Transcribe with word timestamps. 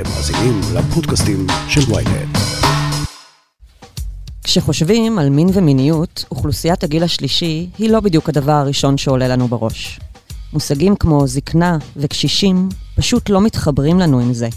אתם 0.00 0.10
מאזינים 0.10 0.60
לפודקאסטים 0.74 1.46
של 1.68 1.92
ויינט. 1.92 2.38
כשחושבים 4.44 5.18
על 5.18 5.30
מין 5.30 5.48
ומיניות, 5.52 6.24
אוכלוסיית 6.30 6.84
הגיל 6.84 7.02
השלישי 7.02 7.70
היא 7.78 7.90
לא 7.90 8.00
בדיוק 8.00 8.28
הדבר 8.28 8.52
הראשון 8.52 8.98
שעולה 8.98 9.28
לנו 9.28 9.48
בראש. 9.48 10.00
מושגים 10.52 10.96
כמו 10.96 11.26
זקנה 11.26 11.78
וקשישים 11.96 12.68
פשוט 12.96 13.30
לא 13.30 13.40
מתחברים 13.40 13.98
לנו 13.98 14.18
עם 14.18 14.34
זה. 14.34 14.48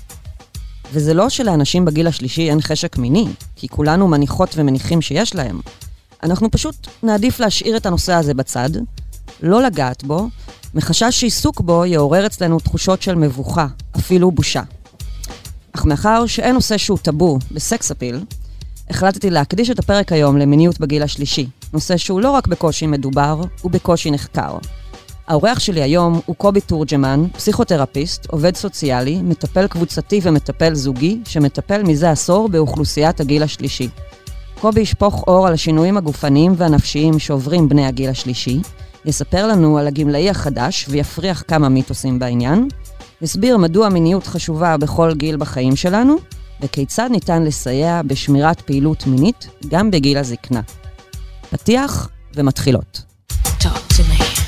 וזה 0.94 1.14
לא 1.14 1.30
שלאנשים 1.30 1.86
בגיל 1.86 2.08
השלישי 2.08 2.50
אין 2.50 2.62
חשק 2.62 2.98
מיני, 2.98 3.28
כי 3.56 3.68
כולנו 3.68 4.08
מניחות 4.08 4.50
ומניחים 4.58 5.02
שיש 5.02 5.36
להם. 5.36 5.60
אנחנו 6.24 6.52
פשוט 6.52 6.88
נעדיף 7.04 7.40
להשאיר 7.40 7.78
את 7.78 7.86
הנושא 7.86 8.14
הזה 8.14 8.34
בצד, 8.34 8.70
לא 9.44 9.64
לגעת 9.64 10.04
בו, 10.04 10.28
מחשש 10.74 11.20
שעיסוק 11.20 11.62
בו 11.62 11.86
יעורר 11.86 12.26
אצלנו 12.26 12.60
תחושות 12.60 13.02
של 13.02 13.16
מבוכה, 13.16 13.68
אפילו 13.98 14.32
בושה. 14.32 14.62
אך 15.76 15.86
מאחר 15.86 16.26
שאין 16.26 16.54
נושא 16.54 16.78
שהוא 16.78 16.98
טאבו 16.98 17.40
בסקס 17.52 17.92
אפיל, 17.92 18.20
החלטתי 18.90 19.30
להקדיש 19.30 19.70
את 19.70 19.80
הפרק 19.80 20.12
היום 20.12 20.38
למיניות 20.38 20.80
בגיל 20.80 21.04
השלישי, 21.04 21.48
נושא 21.74 21.98
שהוא 21.98 22.22
לא 22.22 22.32
רק 22.32 22.48
בקושי 22.48 22.88
מדובר, 22.88 23.42
הוא 23.62 23.72
בקושי 23.72 24.12
נחקר. 24.12 24.58
האורח 25.28 25.60
שלי 25.60 25.82
היום 25.82 26.20
הוא 26.26 26.36
קובי 26.36 26.62
תורג'מן, 26.62 27.26
פסיכותרפיסט, 27.34 28.26
עובד 28.26 28.56
סוציאלי, 28.56 29.22
מטפל 29.22 29.68
קבוצתי 29.68 30.20
ומטפל 30.24 30.74
זוגי, 30.74 31.20
שמטפל 31.26 31.84
מזה 31.84 32.12
עשור 32.12 32.50
באוכלוסיית 32.50 33.20
הגיל 33.20 33.44
השלישי. 33.44 33.90
קובי 34.62 34.82
ישפוך 34.82 35.24
אור 35.28 35.48
על 35.48 35.54
השינויים 35.54 35.98
הגופניים 35.98 36.54
והנפשיים 36.58 37.20
שעוברים 37.20 37.70
בני 37.70 37.86
הגיל 37.86 38.10
השלישי, 38.10 38.62
יספר 39.06 39.48
לנו 39.48 39.78
על 39.78 39.88
הגמלאי 39.88 40.30
החדש 40.30 40.86
ויפריח 40.90 41.44
כמה 41.48 41.70
מיתוסים 41.70 42.20
בעניין, 42.20 42.68
יסביר 43.22 43.58
מדוע 43.58 43.90
מיניות 43.90 44.28
חשובה 44.28 44.78
בכל 44.78 45.14
גיל 45.14 45.38
בחיים 45.38 45.76
שלנו, 45.76 46.16
וכיצד 46.62 47.10
ניתן 47.12 47.44
לסייע 47.44 48.02
בשמירת 48.06 48.62
פעילות 48.62 49.08
מינית 49.08 49.48
גם 49.68 49.92
בגיל 49.92 50.18
הזקנה. 50.18 50.62
פתיח 51.50 52.10
ומתחילות. 52.36 53.02
Talk 53.60 53.94
to 53.94 54.02
me. 54.02 54.42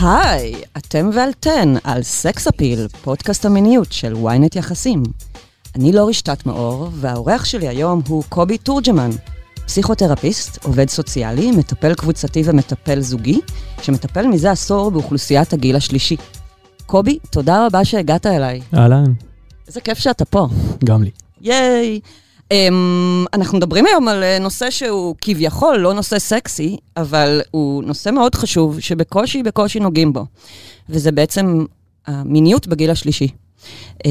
היי, 0.00 0.54
אתם 0.76 1.10
ואלתן 1.14 1.74
על 1.84 2.02
סקס 2.02 2.46
אפיל, 2.46 2.88
פודקאסט 3.02 3.44
המיניות 3.44 3.92
של 3.92 4.14
ynet 4.14 4.58
יחסים. 4.58 5.02
אני 5.74 5.92
לא 5.92 6.08
רשתת 6.08 6.46
מאור, 6.46 6.88
והאורח 6.92 7.44
שלי 7.44 7.68
היום 7.68 8.02
הוא 8.08 8.24
קובי 8.28 8.58
תורג'מן, 8.58 9.10
פסיכותרפיסט, 9.66 10.64
עובד 10.64 10.90
סוציאלי, 10.90 11.50
מטפל 11.50 11.94
קבוצתי 11.94 12.42
ומטפל 12.44 13.00
זוגי, 13.00 13.40
שמטפל 13.82 14.26
מזה 14.26 14.50
עשור 14.50 14.90
באוכלוסיית 14.90 15.52
הגיל 15.52 15.76
השלישי. 15.76 16.16
קובי, 16.86 17.18
תודה 17.30 17.66
רבה 17.66 17.84
שהגעת 17.84 18.26
אליי. 18.26 18.60
אהלן. 18.74 19.12
איזה 19.68 19.80
כיף 19.80 19.98
שאתה 19.98 20.24
פה. 20.24 20.48
גם 20.84 21.02
לי. 21.02 21.10
ייי. 21.40 22.00
Um, 22.52 22.54
אנחנו 23.34 23.58
מדברים 23.58 23.86
היום 23.86 24.08
על 24.08 24.22
אה, 24.22 24.38
נושא 24.38 24.70
שהוא 24.70 25.14
כביכול 25.20 25.76
לא 25.76 25.94
נושא 25.94 26.18
סקסי, 26.18 26.76
אבל 26.96 27.40
הוא 27.50 27.84
נושא 27.84 28.10
מאוד 28.10 28.34
חשוב, 28.34 28.80
שבקושי 28.80 29.42
בקושי 29.42 29.80
נוגעים 29.80 30.12
בו. 30.12 30.24
וזה 30.88 31.12
בעצם 31.12 31.64
המיניות 32.06 32.66
בגיל 32.66 32.90
השלישי. 32.90 33.28
Um, 33.98 34.08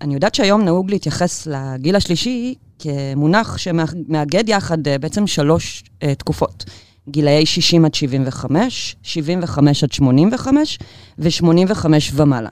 אני 0.00 0.14
יודעת 0.14 0.34
שהיום 0.34 0.62
נהוג 0.62 0.90
להתייחס 0.90 1.46
לגיל 1.46 1.96
השלישי 1.96 2.54
כמונח 2.80 3.56
שמאגד 3.56 4.48
יחד 4.48 4.88
uh, 4.88 4.90
בעצם 5.00 5.26
שלוש 5.26 5.84
uh, 5.84 6.06
תקופות. 6.18 6.64
גילאי 7.08 7.46
60 7.46 7.84
עד 7.84 7.94
75, 7.94 8.96
75 9.02 9.84
עד 9.84 9.92
85 9.92 10.78
ו-85 11.18 11.86
ומעלה. 12.14 12.48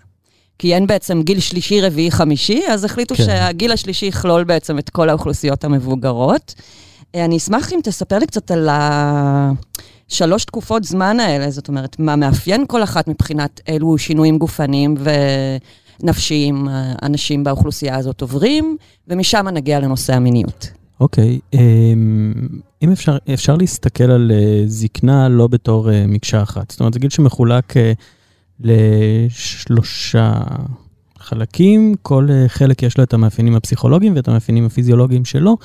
כי 0.58 0.74
אין 0.74 0.86
בעצם 0.86 1.22
גיל 1.22 1.40
שלישי, 1.40 1.80
רביעי, 1.80 2.10
חמישי, 2.10 2.62
אז 2.68 2.84
החליטו 2.84 3.14
כן. 3.14 3.24
שהגיל 3.24 3.72
השלישי 3.72 4.06
יכלול 4.06 4.44
בעצם 4.44 4.78
את 4.78 4.90
כל 4.90 5.08
האוכלוסיות 5.08 5.64
המבוגרות. 5.64 6.54
אה, 7.14 7.24
אני 7.24 7.36
אשמח 7.36 7.72
אם 7.72 7.80
תספר 7.82 8.18
לי 8.18 8.26
קצת 8.26 8.50
על 8.50 8.68
השלוש 8.70 10.44
תקופות 10.44 10.84
זמן 10.84 11.20
האלה, 11.20 11.50
זאת 11.50 11.68
אומרת, 11.68 11.98
מה 11.98 12.16
מאפיין 12.16 12.64
כל 12.66 12.82
אחת 12.82 13.08
מבחינת 13.08 13.60
אילו 13.68 13.98
שינויים 13.98 14.38
גופניים 14.38 14.94
ונפשיים 16.00 16.68
אנשים 17.02 17.44
באוכלוסייה 17.44 17.96
הזאת 17.96 18.20
עוברים, 18.20 18.76
ומשם 19.08 19.48
נגיע 19.48 19.80
לנושא 19.80 20.14
המיניות. 20.14 20.70
אוקיי, 21.00 21.38
okay, 21.38 21.58
אמ, 21.58 22.48
אם 22.82 22.92
אפשר, 22.92 23.16
אפשר 23.34 23.56
להסתכל 23.56 24.10
על 24.10 24.32
אה, 24.34 24.62
זקנה 24.66 25.28
לא 25.28 25.46
בתור 25.46 25.90
אה, 25.90 26.04
מקשה 26.06 26.42
אחת. 26.42 26.70
זאת 26.70 26.80
אומרת, 26.80 26.94
זה 26.94 27.00
גיל 27.00 27.10
שמחולק 27.10 27.74
לשלושה 28.60 30.40
חלקים, 31.18 31.94
כל 32.02 32.28
אה, 32.30 32.48
חלק 32.48 32.82
יש 32.82 32.98
לו 32.98 33.04
את 33.04 33.14
המאפיינים 33.14 33.56
הפסיכולוגיים 33.56 34.16
ואת 34.16 34.28
המאפיינים 34.28 34.66
הפיזיולוגיים 34.66 35.24
שלו. 35.24 35.56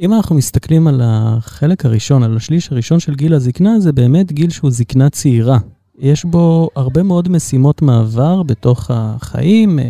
אם 0.00 0.14
אנחנו 0.14 0.36
מסתכלים 0.36 0.86
על 0.86 1.00
החלק 1.04 1.84
הראשון, 1.84 2.22
על 2.22 2.36
השליש 2.36 2.72
הראשון 2.72 3.00
של 3.00 3.14
גיל 3.14 3.34
הזקנה, 3.34 3.80
זה 3.80 3.92
באמת 3.92 4.32
גיל 4.32 4.50
שהוא 4.50 4.70
זקנה 4.70 5.10
צעירה. 5.10 5.58
יש 6.00 6.24
בו 6.24 6.70
הרבה 6.76 7.02
מאוד 7.02 7.28
משימות 7.28 7.82
מעבר 7.82 8.42
בתוך 8.42 8.90
החיים, 8.94 9.78
אה, 9.78 9.84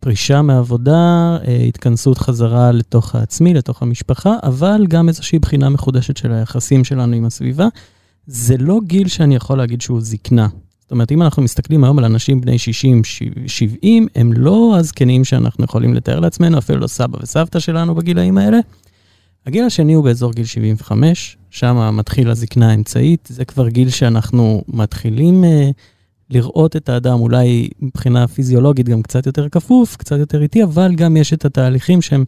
פרישה 0.00 0.42
מעבודה, 0.42 1.36
אה, 1.46 1.56
התכנסות 1.68 2.18
חזרה 2.18 2.72
לתוך 2.72 3.14
העצמי, 3.14 3.54
לתוך 3.54 3.82
המשפחה, 3.82 4.36
אבל 4.42 4.84
גם 4.88 5.08
איזושהי 5.08 5.38
בחינה 5.38 5.68
מחודשת 5.68 6.16
של 6.16 6.32
היחסים 6.32 6.84
שלנו 6.84 7.16
עם 7.16 7.24
הסביבה. 7.24 7.68
זה 8.26 8.56
לא 8.58 8.80
גיל 8.86 9.08
שאני 9.08 9.36
יכול 9.36 9.58
להגיד 9.58 9.80
שהוא 9.80 10.00
זקנה. 10.00 10.48
זאת 10.80 10.90
אומרת, 10.90 11.12
אם 11.12 11.22
אנחנו 11.22 11.42
מסתכלים 11.42 11.84
היום 11.84 11.98
על 11.98 12.04
אנשים 12.04 12.40
בני 12.40 12.58
60, 12.58 13.02
70, 13.46 14.06
הם 14.14 14.32
לא 14.32 14.76
הזקנים 14.78 15.24
שאנחנו 15.24 15.64
יכולים 15.64 15.94
לתאר 15.94 16.20
לעצמנו, 16.20 16.58
אפילו 16.58 16.78
לא 16.78 16.86
סבא 16.86 17.18
וסבתא 17.22 17.58
שלנו 17.58 17.94
בגילאים 17.94 18.38
האלה. 18.38 18.58
הגיל 19.46 19.64
השני 19.64 19.92
הוא 19.92 20.04
באזור 20.04 20.32
גיל 20.32 20.44
75, 20.44 21.36
שם 21.50 21.96
מתחיל 21.96 22.30
הזקנה 22.30 22.70
האמצעית, 22.70 23.28
זה 23.32 23.44
כבר 23.44 23.68
גיל 23.68 23.90
שאנחנו 23.90 24.64
מתחילים 24.68 25.44
uh, 25.44 25.46
לראות 26.30 26.76
את 26.76 26.88
האדם, 26.88 27.20
אולי 27.20 27.68
מבחינה 27.80 28.28
פיזיולוגית 28.28 28.88
גם 28.88 29.02
קצת 29.02 29.26
יותר 29.26 29.48
כפוף, 29.48 29.96
קצת 29.96 30.16
יותר 30.18 30.42
איטי, 30.42 30.64
אבל 30.64 30.94
גם 30.94 31.16
יש 31.16 31.32
את 31.32 31.44
התהליכים 31.44 32.02
שהם 32.02 32.24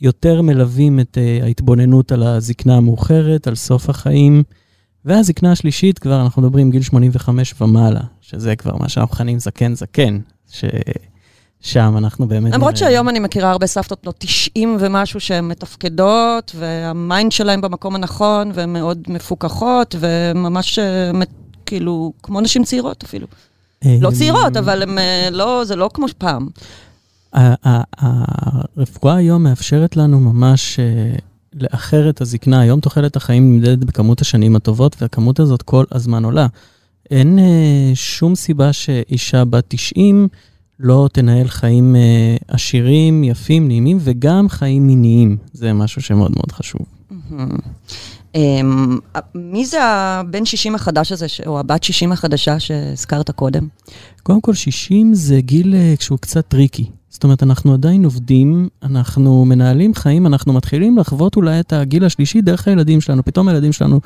יותר 0.00 0.42
מלווים 0.42 1.00
את 1.00 1.18
uh, 1.18 1.44
ההתבוננות 1.44 2.12
על 2.12 2.22
הזקנה 2.22 2.76
המאוחרת, 2.76 3.46
על 3.46 3.54
סוף 3.54 3.88
החיים. 3.90 4.42
והזקנה 5.04 5.52
השלישית, 5.52 5.98
כבר 5.98 6.22
אנחנו 6.22 6.42
מדברים 6.42 6.70
גיל 6.70 6.82
85 6.82 7.54
ומעלה, 7.60 8.00
שזה 8.20 8.56
כבר 8.56 8.76
מה 8.76 8.88
שאנחנו 8.88 9.14
מכנים 9.14 9.38
זקן 9.38 9.74
זקן, 9.74 10.18
ששם 11.64 11.94
אנחנו 11.96 12.28
באמת... 12.28 12.54
למרות 12.54 12.76
שהיום 12.76 13.08
אני 13.08 13.18
מכירה 13.18 13.50
הרבה 13.50 13.66
סבתות 13.66 13.98
בנות 14.02 14.14
90 14.18 14.76
ומשהו 14.80 15.20
שהן 15.20 15.48
מתפקדות, 15.48 16.52
והמיינד 16.58 17.32
שלהן 17.32 17.60
במקום 17.60 17.94
הנכון, 17.94 18.50
והן 18.54 18.72
מאוד 18.72 18.98
מפוקחות, 19.08 19.94
וממש 20.00 20.78
כאילו, 21.66 22.12
כמו 22.22 22.40
נשים 22.40 22.64
צעירות 22.64 23.04
אפילו. 23.04 23.26
לא 23.84 24.10
צעירות, 24.10 24.56
אבל 24.56 24.82
הם 24.82 24.98
אה, 24.98 25.28
לא, 25.32 25.64
זה 25.64 25.76
לא 25.76 25.90
כמו 25.94 26.06
פעם. 26.18 26.48
הרפואה 27.32 29.14
היום 29.14 29.42
מאפשרת 29.42 29.96
לנו 29.96 30.20
ממש 30.20 30.78
אה, 30.78 31.16
לאחר 31.54 32.10
את 32.10 32.20
הזקנה. 32.20 32.60
היום 32.60 32.80
תוחלת 32.80 33.16
החיים 33.16 33.54
נמדדת 33.54 33.78
בכמות 33.78 34.20
השנים 34.20 34.56
הטובות, 34.56 34.96
והכמות 35.00 35.40
הזאת 35.40 35.62
כל 35.62 35.84
הזמן 35.92 36.24
עולה. 36.24 36.46
אין 37.10 37.38
אה, 37.38 37.94
שום 37.94 38.34
סיבה 38.34 38.72
שאישה 38.72 39.44
בת 39.44 39.64
90 39.68 40.28
לא 40.80 41.08
תנהל 41.12 41.48
חיים 41.48 41.96
אה, 41.96 42.36
עשירים, 42.48 43.24
יפים, 43.24 43.68
נעימים, 43.68 43.98
וגם 44.00 44.48
חיים 44.48 44.86
מיניים. 44.86 45.36
זה 45.52 45.72
משהו 45.72 46.02
שמאוד 46.02 46.32
מאוד 46.36 46.52
חשוב. 46.52 46.80
אמ, 48.34 48.98
מי 49.34 49.66
זה 49.66 49.84
הבן 49.84 50.44
60 50.44 50.74
החדש 50.74 51.12
הזה, 51.12 51.26
או 51.46 51.60
הבת 51.60 51.82
60 51.82 52.12
החדשה 52.12 52.60
שהזכרת 52.60 53.30
קודם? 53.30 53.68
קודם 54.22 54.40
כל, 54.40 54.54
60 54.54 55.14
זה 55.14 55.40
גיל 55.40 55.74
אה, 55.74 55.94
שהוא 56.00 56.18
קצת 56.18 56.48
טריקי. 56.48 56.86
זאת 57.08 57.24
אומרת, 57.24 57.42
אנחנו 57.42 57.74
עדיין 57.74 58.04
עובדים, 58.04 58.68
אנחנו 58.82 59.44
מנהלים 59.44 59.94
חיים, 59.94 60.26
אנחנו 60.26 60.52
מתחילים 60.52 60.98
לחוות 60.98 61.36
אולי 61.36 61.60
את 61.60 61.72
הגיל 61.72 62.04
השלישי 62.04 62.40
דרך 62.40 62.68
הילדים 62.68 63.00
שלנו. 63.00 63.24
פתאום 63.24 63.48
הילדים 63.48 63.72
שלנו 63.72 64.00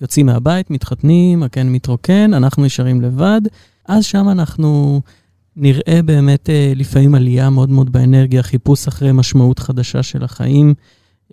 יוצאים 0.00 0.26
מהבית, 0.26 0.70
מתחתנים, 0.70 1.42
הקן 1.42 1.68
מתרוקן, 1.68 2.34
אנחנו 2.34 2.64
נשארים 2.64 3.00
לבד, 3.00 3.40
אז 3.88 4.04
שם 4.04 4.28
אנחנו 4.28 5.00
נראה 5.56 6.00
באמת 6.04 6.50
אה, 6.50 6.72
לפעמים 6.76 7.14
עלייה 7.14 7.50
מאוד 7.50 7.70
מאוד 7.70 7.92
באנרגיה, 7.92 8.42
חיפוש 8.42 8.88
אחרי 8.88 9.12
משמעות 9.12 9.58
חדשה 9.58 10.02
של 10.02 10.24
החיים, 10.24 10.74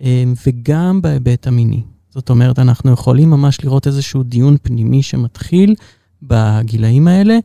אה, 0.02 0.24
וגם 0.46 1.02
בהיבט 1.02 1.46
המיני. 1.46 1.82
זאת 2.10 2.30
אומרת, 2.30 2.58
אנחנו 2.58 2.92
יכולים 2.92 3.30
ממש 3.30 3.64
לראות 3.64 3.86
איזשהו 3.86 4.22
דיון 4.22 4.56
פנימי 4.62 5.02
שמתחיל 5.02 5.74
בגילאים 6.22 7.08
האלה. 7.08 7.38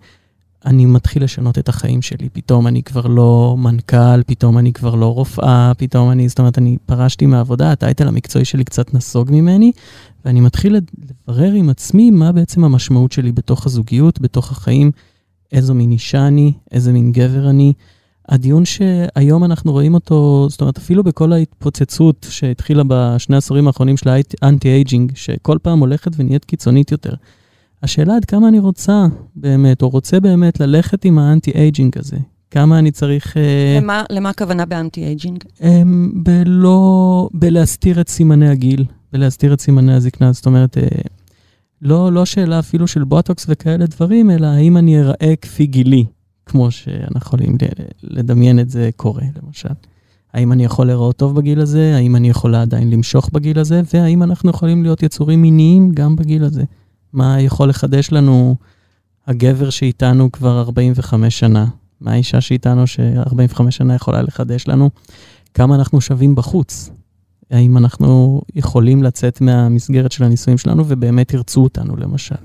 אני 0.66 0.86
מתחיל 0.86 1.24
לשנות 1.24 1.58
את 1.58 1.70
החיים 1.70 2.02
שלי. 2.02 2.30
פתאום 2.30 2.68
אני 2.68 2.84
כבר 2.84 3.08
לא 3.08 3.56
מנכ"ל, 3.58 4.24
פתאום 4.26 4.58
אני 4.58 4.74
כבר 4.74 4.96
לא 4.96 5.14
רופאה, 5.14 5.72
פתאום 5.78 6.12
אני, 6.12 6.30
זאת 6.30 6.40
אומרת, 6.40 6.58
אני 6.58 6.78
פרשתי 6.86 7.26
מהעבודה, 7.26 7.72
הטייטל 7.72 8.08
המקצועי 8.08 8.46
שלי 8.46 8.64
קצת 8.64 8.94
נסוג 8.94 9.32
ממני, 9.32 9.72
ואני 10.26 10.42
מתחיל 10.42 10.76
לברר 11.28 11.52
עם 11.52 11.70
עצמי 11.70 12.12
מה 12.12 12.32
בעצם 12.32 12.64
המשמעות 12.64 13.12
שלי 13.12 13.32
בתוך 13.32 13.66
הזוגיות, 13.66 14.22
בתוך 14.22 14.52
החיים, 14.52 14.92
איזו 15.52 15.74
מין 15.74 15.92
אישה 15.92 16.28
אני, 16.28 16.54
איזה 16.72 16.94
מין 16.94 17.12
גבר 17.12 17.50
אני. 17.50 17.74
הדיון 18.30 18.66
שהיום 18.66 19.44
אנחנו 19.44 19.72
רואים 19.72 19.94
אותו, 19.94 20.48
זאת 20.50 20.62
אומרת, 20.62 20.78
אפילו 20.78 21.04
בכל 21.04 21.34
ההתפוצצות 21.34 22.28
שהתחילה 22.30 22.84
בשני 22.88 23.36
העשורים 23.36 23.68
האחרונים 23.68 23.98
של 23.98 24.10
ה 24.42 24.47
anti-aging, 24.47 25.12
שכל 25.16 25.58
פעם 25.62 25.80
הולכת 25.80 26.12
ונהיית 26.18 26.46
קיצונית 26.46 26.92
יותר. 26.92 27.14
השאלה 27.84 28.16
עד 28.16 28.26
כמה 28.26 28.48
אני 28.48 28.60
רוצה 28.60 29.06
באמת, 29.36 29.82
או 29.82 29.90
רוצה 29.90 30.20
באמת 30.20 30.60
ללכת 30.60 31.06
עם 31.06 31.20
ה 31.20 31.27
anti-aging 31.27 31.98
הזה. 31.98 32.18
כמה 32.52 32.80
אני 32.80 32.92
צריך... 32.92 33.38
אה, 33.38 33.80
למה, 33.82 34.04
למה 34.10 34.30
הכוונה 34.30 34.66
ב 34.66 34.72
anti-aging? 34.72 35.44
אמ, 35.62 36.12
בלא... 36.24 37.30
בלהסתיר 37.34 38.02
את 38.02 38.10
סימני 38.10 38.50
הגיל, 38.50 38.86
בלהסתיר 39.14 39.54
את 39.54 39.62
סימני 39.62 39.94
הזקנה. 39.94 40.32
זאת 40.32 40.46
אומרת, 40.46 40.78
אה, 40.78 40.84
לא, 41.82 42.12
לא 42.12 42.26
שאלה 42.26 42.60
אפילו 42.60 42.88
של 42.88 43.04
בוטוקס 43.04 43.46
וכאלה 43.50 43.86
דברים, 43.86 44.32
אלא 44.32 44.48
האם 44.48 44.78
אני 44.78 45.02
אראה 45.02 45.36
כפי 45.42 45.66
גילי, 45.66 46.06
כמו 46.46 46.72
שאנחנו 46.72 47.20
יכולים 47.22 47.58
לדמיין 48.04 48.60
את 48.60 48.70
זה 48.70 48.90
קורה, 48.96 49.24
למשל. 49.44 49.70
האם 50.34 50.52
אני 50.52 50.66
יכול 50.66 50.86
להיראות 50.86 51.18
טוב 51.18 51.36
בגיל 51.36 51.62
הזה? 51.62 51.96
האם 51.96 52.16
אני 52.16 52.30
יכולה 52.30 52.62
עדיין 52.62 52.90
למשוך 52.90 53.30
בגיל 53.34 53.60
הזה? 53.60 53.82
והאם 53.94 54.24
אנחנו 54.24 54.50
יכולים 54.50 54.84
להיות 54.84 55.04
יצורים 55.04 55.42
מיניים 55.42 55.92
גם 55.92 56.16
בגיל 56.16 56.44
הזה? 56.44 56.64
מה 57.14 57.42
יכול 57.42 57.70
לחדש 57.70 58.12
לנו 58.12 58.56
הגבר 59.28 59.70
שאיתנו 59.70 60.32
כבר 60.32 60.60
45 60.60 61.40
שנה? 61.40 61.66
מה 62.02 62.12
האישה 62.12 62.42
שאיתנו 62.42 62.88
ש-45 62.88 63.72
שנה 63.72 63.96
יכולה 63.96 64.22
לחדש 64.22 64.68
לנו? 64.68 64.90
כמה 65.54 65.76
אנחנו 65.76 66.02
שווים 66.02 66.36
בחוץ? 66.36 66.90
האם 67.52 67.78
אנחנו 67.78 68.42
יכולים 68.56 69.04
לצאת 69.04 69.42
מהמסגרת 69.42 70.12
של 70.12 70.24
הנישואים 70.24 70.58
שלנו 70.58 70.84
ובאמת 70.88 71.34
ירצו 71.34 71.64
אותנו, 71.64 71.96
למשל? 71.98 72.36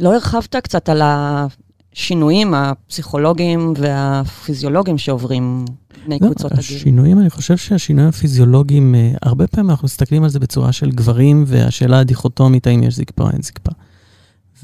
לא 0.00 0.14
הרחבת 0.14 0.56
קצת 0.56 0.88
על 0.88 1.02
השינויים 1.04 2.54
הפסיכולוגיים 2.54 3.72
והפיזיולוגיים 3.76 4.98
שעוברים 4.98 5.64
בני 6.06 6.18
לא, 6.20 6.26
קבוצות 6.26 6.52
הגיל. 6.52 6.60
השינויים, 6.60 7.18
אני 7.18 7.30
חושב 7.30 7.56
שהשינויים 7.56 8.08
הפיזיולוגיים, 8.08 8.94
אה, 8.94 9.12
הרבה 9.22 9.46
פעמים 9.46 9.70
אנחנו 9.70 9.84
מסתכלים 9.84 10.22
על 10.24 10.28
זה 10.28 10.38
בצורה 10.38 10.72
של 10.72 10.90
גברים, 10.90 11.44
והשאלה 11.46 11.98
הדיכוטומית, 11.98 12.66
האם 12.66 12.82
יש 12.82 12.96
זקפה 12.96 13.24
או 13.24 13.30
אין 13.30 13.42
זקפה. 13.42 13.72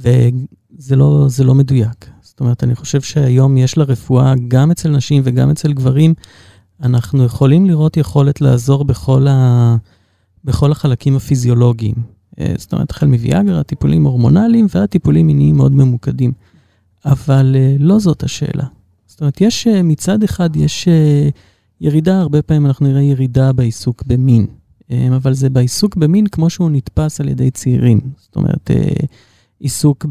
וזה 0.00 0.96
לא, 0.96 1.26
לא 1.44 1.54
מדויק. 1.54 2.06
זאת 2.22 2.40
אומרת, 2.40 2.64
אני 2.64 2.74
חושב 2.74 3.00
שהיום 3.00 3.56
יש 3.56 3.78
לרפואה, 3.78 4.34
גם 4.48 4.70
אצל 4.70 4.88
נשים 4.88 5.22
וגם 5.24 5.50
אצל 5.50 5.72
גברים, 5.72 6.14
אנחנו 6.82 7.24
יכולים 7.24 7.66
לראות 7.66 7.96
יכולת 7.96 8.40
לעזור 8.40 8.84
בכל, 8.84 9.26
ה... 9.28 9.76
בכל 10.44 10.72
החלקים 10.72 11.16
הפיזיולוגיים. 11.16 11.94
אה, 12.40 12.54
זאת 12.56 12.72
אומרת, 12.72 12.90
החל 12.90 13.06
מוויאגרה, 13.06 13.62
טיפולים 13.62 14.04
הורמונליים 14.04 14.66
והטיפולים 14.74 15.26
מיניים 15.26 15.56
מאוד 15.56 15.72
ממוקדים. 15.74 16.32
אבל 17.04 17.56
אה, 17.58 17.76
לא 17.78 17.98
זאת 17.98 18.22
השאלה. 18.22 18.64
זאת 19.06 19.20
אומרת, 19.20 19.40
יש, 19.40 19.66
אה, 19.66 19.82
מצד 19.82 20.22
אחד 20.22 20.56
יש 20.56 20.88
ירידה, 21.80 22.20
הרבה 22.20 22.42
פעמים 22.42 22.66
אנחנו 22.66 22.86
נראה 22.86 23.02
ירידה 23.02 23.52
בעיסוק 23.52 24.02
במין, 24.06 24.46
אבל 25.16 25.34
זה 25.34 25.50
בעיסוק 25.50 25.96
במין 25.96 26.26
כמו 26.26 26.50
שהוא 26.50 26.70
נתפס 26.70 27.20
על 27.20 27.28
ידי 27.28 27.50
צעירים. 27.50 28.00
זאת 28.16 28.36
אומרת, 28.36 28.70
עיסוק 29.60 30.06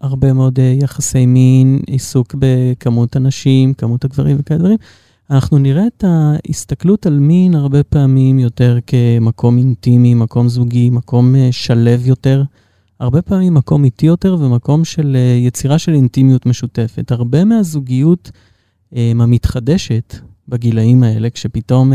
בהרבה 0.00 0.32
מאוד 0.32 0.58
יחסי 0.82 1.26
מין, 1.26 1.80
עיסוק 1.86 2.34
בכמות 2.38 3.16
הנשים, 3.16 3.74
כמות 3.74 4.04
הגברים 4.04 4.36
וכאלה 4.40 4.58
דברים. 4.58 4.78
אנחנו 5.30 5.58
נראה 5.58 5.86
את 5.86 6.04
ההסתכלות 6.06 7.06
על 7.06 7.18
מין 7.18 7.54
הרבה 7.54 7.82
פעמים 7.82 8.38
יותר 8.38 8.78
כמקום 8.86 9.58
אינטימי, 9.58 10.14
מקום 10.14 10.48
זוגי, 10.48 10.90
מקום 10.90 11.36
אה, 11.36 11.48
שלב 11.50 12.06
יותר. 12.06 12.42
הרבה 13.00 13.22
פעמים 13.22 13.54
מקום 13.54 13.84
איטי 13.84 14.06
יותר 14.06 14.36
ומקום 14.40 14.84
של 14.84 15.16
אה, 15.16 15.36
יצירה 15.46 15.78
של 15.78 15.92
אינטימיות 15.94 16.46
משותפת. 16.46 17.12
הרבה 17.12 17.44
מהזוגיות 17.44 18.30
אה, 18.96 19.12
המתחדשת 19.20 20.14
בגילאים 20.48 21.02
האלה, 21.02 21.30
כשפתאום 21.30 21.92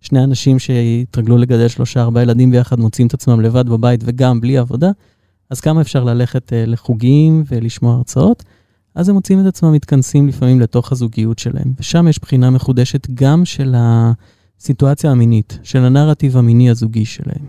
שני 0.00 0.24
אנשים 0.24 0.58
שהתרגלו 0.58 1.38
לגדל 1.38 1.68
שלושה, 1.68 2.02
ארבעה 2.02 2.22
ילדים 2.22 2.50
ביחד 2.50 2.80
מוצאים 2.80 3.06
את 3.06 3.14
עצמם 3.14 3.40
לבד 3.40 3.68
בבית 3.68 4.00
וגם 4.04 4.40
בלי 4.40 4.58
עבודה, 4.58 4.90
אז 5.50 5.60
כמה 5.60 5.80
אפשר 5.80 6.04
ללכת 6.04 6.52
לחוגים 6.66 7.44
ולשמוע 7.48 7.94
הרצאות? 7.94 8.44
אז 8.94 9.08
הם 9.08 9.14
מוצאים 9.14 9.40
את 9.40 9.46
עצמם 9.46 9.72
מתכנסים 9.72 10.28
לפעמים 10.28 10.60
לתוך 10.60 10.92
הזוגיות 10.92 11.38
שלהם. 11.38 11.72
ושם 11.80 12.08
יש 12.08 12.18
בחינה 12.18 12.50
מחודשת 12.50 13.10
גם 13.14 13.44
של 13.44 13.74
הסיטואציה 13.76 15.10
המינית, 15.10 15.58
של 15.62 15.84
הנרטיב 15.84 16.36
המיני 16.36 16.70
הזוגי 16.70 17.04
שלהם. 17.04 17.44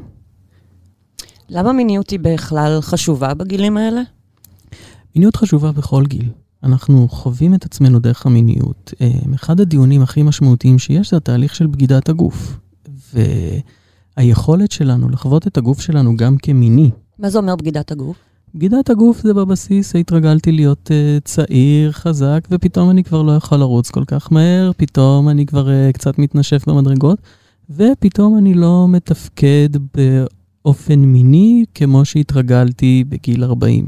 למה 1.50 1.74
מיניות 1.74 2.10
היא 2.10 2.20
בכלל 2.22 2.78
חשובה 2.82 3.34
בגילים 3.34 3.78
האלה? 3.78 4.02
מיניות 5.16 5.36
חשובה 5.36 5.72
בכל 5.72 6.04
גיל. 6.06 6.30
אנחנו 6.64 7.08
חווים 7.10 7.54
את 7.54 7.66
עצמנו 7.66 8.00
דרך 8.00 8.26
המיניות. 8.26 8.94
אה, 9.02 9.12
אחד 9.36 9.60
הדיונים 9.60 10.02
הכי 10.02 10.24
משמעותיים 10.24 10.80
שיש 10.80 11.10
זה 11.10 11.18
התהליך 11.18 11.56
של 11.56 11.68
בגידת 11.68 12.10
הגוף. 12.10 12.58
והיכולת 14.18 14.72
שלנו 14.72 15.10
לחוות 15.10 15.48
את 15.48 15.58
הגוף 15.58 15.82
שלנו 15.82 16.18
גם 16.18 16.38
כמיני. 16.38 16.92
מה 17.20 17.30
זה 17.30 17.38
אומר 17.38 17.56
בגידת 17.56 17.92
הגוף? 17.92 18.18
בגידת 18.56 18.90
הגוף 18.90 19.22
זה 19.22 19.34
בבסיס, 19.34 19.96
התרגלתי 19.96 20.52
להיות 20.52 20.92
uh, 20.92 21.22
צעיר, 21.24 21.92
חזק, 21.92 22.48
ופתאום 22.52 22.90
אני 22.90 23.04
כבר 23.04 23.22
לא 23.22 23.32
יכול 23.32 23.58
לרוץ 23.58 23.90
כל 23.90 24.04
כך 24.08 24.32
מהר, 24.32 24.72
פתאום 24.78 25.30
אני 25.30 25.46
כבר 25.46 25.68
uh, 25.68 25.94
קצת 25.94 26.20
מתנשף 26.20 26.68
במדרגות, 26.68 27.20
ופתאום 27.70 28.38
אני 28.38 28.54
לא 28.54 28.88
מתפקד 28.90 29.70
באופן 29.96 31.00
מיני 31.00 31.66
כמו 31.76 32.06
שהתרגלתי 32.06 33.04
בגיל 33.10 33.44
40. 33.44 33.86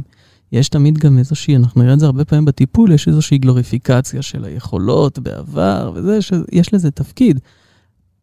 יש 0.52 0.70
תמיד 0.70 0.98
גם 0.98 1.18
איזושהי, 1.18 1.56
אנחנו 1.56 1.82
נראה 1.82 1.94
את 1.94 2.00
זה 2.00 2.06
הרבה 2.06 2.26
פעמים 2.26 2.46
בטיפול, 2.46 2.92
יש 2.92 3.08
איזושהי 3.08 3.38
גלוריפיקציה 3.38 4.22
של 4.22 4.46
היכולות 4.46 5.20
בעבר, 5.20 5.92
וזה, 5.96 6.20
יש 6.52 6.74
לזה 6.74 6.92
תפקיד. 6.92 7.40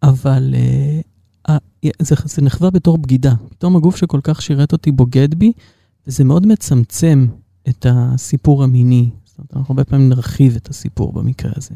אבל 0.02 0.54
uh, 0.54 1.52
זה, 2.02 2.14
זה 2.24 2.42
נחווה 2.42 2.70
בתור 2.70 2.98
בגידה. 2.98 3.34
פתאום 3.48 3.76
הגוף 3.76 3.96
שכל 3.96 4.20
כך 4.22 4.42
שירת 4.42 4.72
אותי 4.72 4.90
בוגד 4.90 5.34
בי, 5.34 5.52
וזה 6.06 6.24
מאוד 6.24 6.46
מצמצם 6.46 7.26
את 7.68 7.86
הסיפור 7.88 8.64
המיני. 8.64 9.08
זאת 9.24 9.38
אומרת, 9.38 9.56
אנחנו 9.56 9.72
הרבה 9.72 9.84
פעמים 9.84 10.08
נרחיב 10.08 10.56
את 10.56 10.68
הסיפור 10.68 11.12
במקרה 11.12 11.52
הזה. 11.56 11.74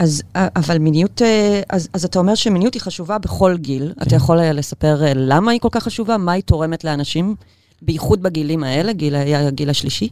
אז, 0.00 0.22
אבל 0.34 0.78
מיניות, 0.78 1.22
אה, 1.22 1.60
אז, 1.70 1.88
אז 1.92 2.04
אתה 2.04 2.18
אומר 2.18 2.34
שמיניות 2.34 2.74
היא 2.74 2.82
חשובה 2.82 3.18
בכל 3.18 3.56
גיל. 3.56 3.92
כן. 3.96 4.02
אתה 4.02 4.16
יכול 4.16 4.38
אה, 4.38 4.52
לספר 4.52 5.04
אה, 5.04 5.12
למה 5.14 5.50
היא 5.50 5.60
כל 5.60 5.68
כך 5.72 5.82
חשובה? 5.82 6.18
מה 6.18 6.32
היא 6.32 6.42
תורמת 6.42 6.84
לאנשים, 6.84 7.34
בייחוד 7.82 8.22
בגילים 8.22 8.64
האלה, 8.64 8.92
גיל, 8.92 9.14
הגיל 9.14 9.70
השלישי? 9.70 10.08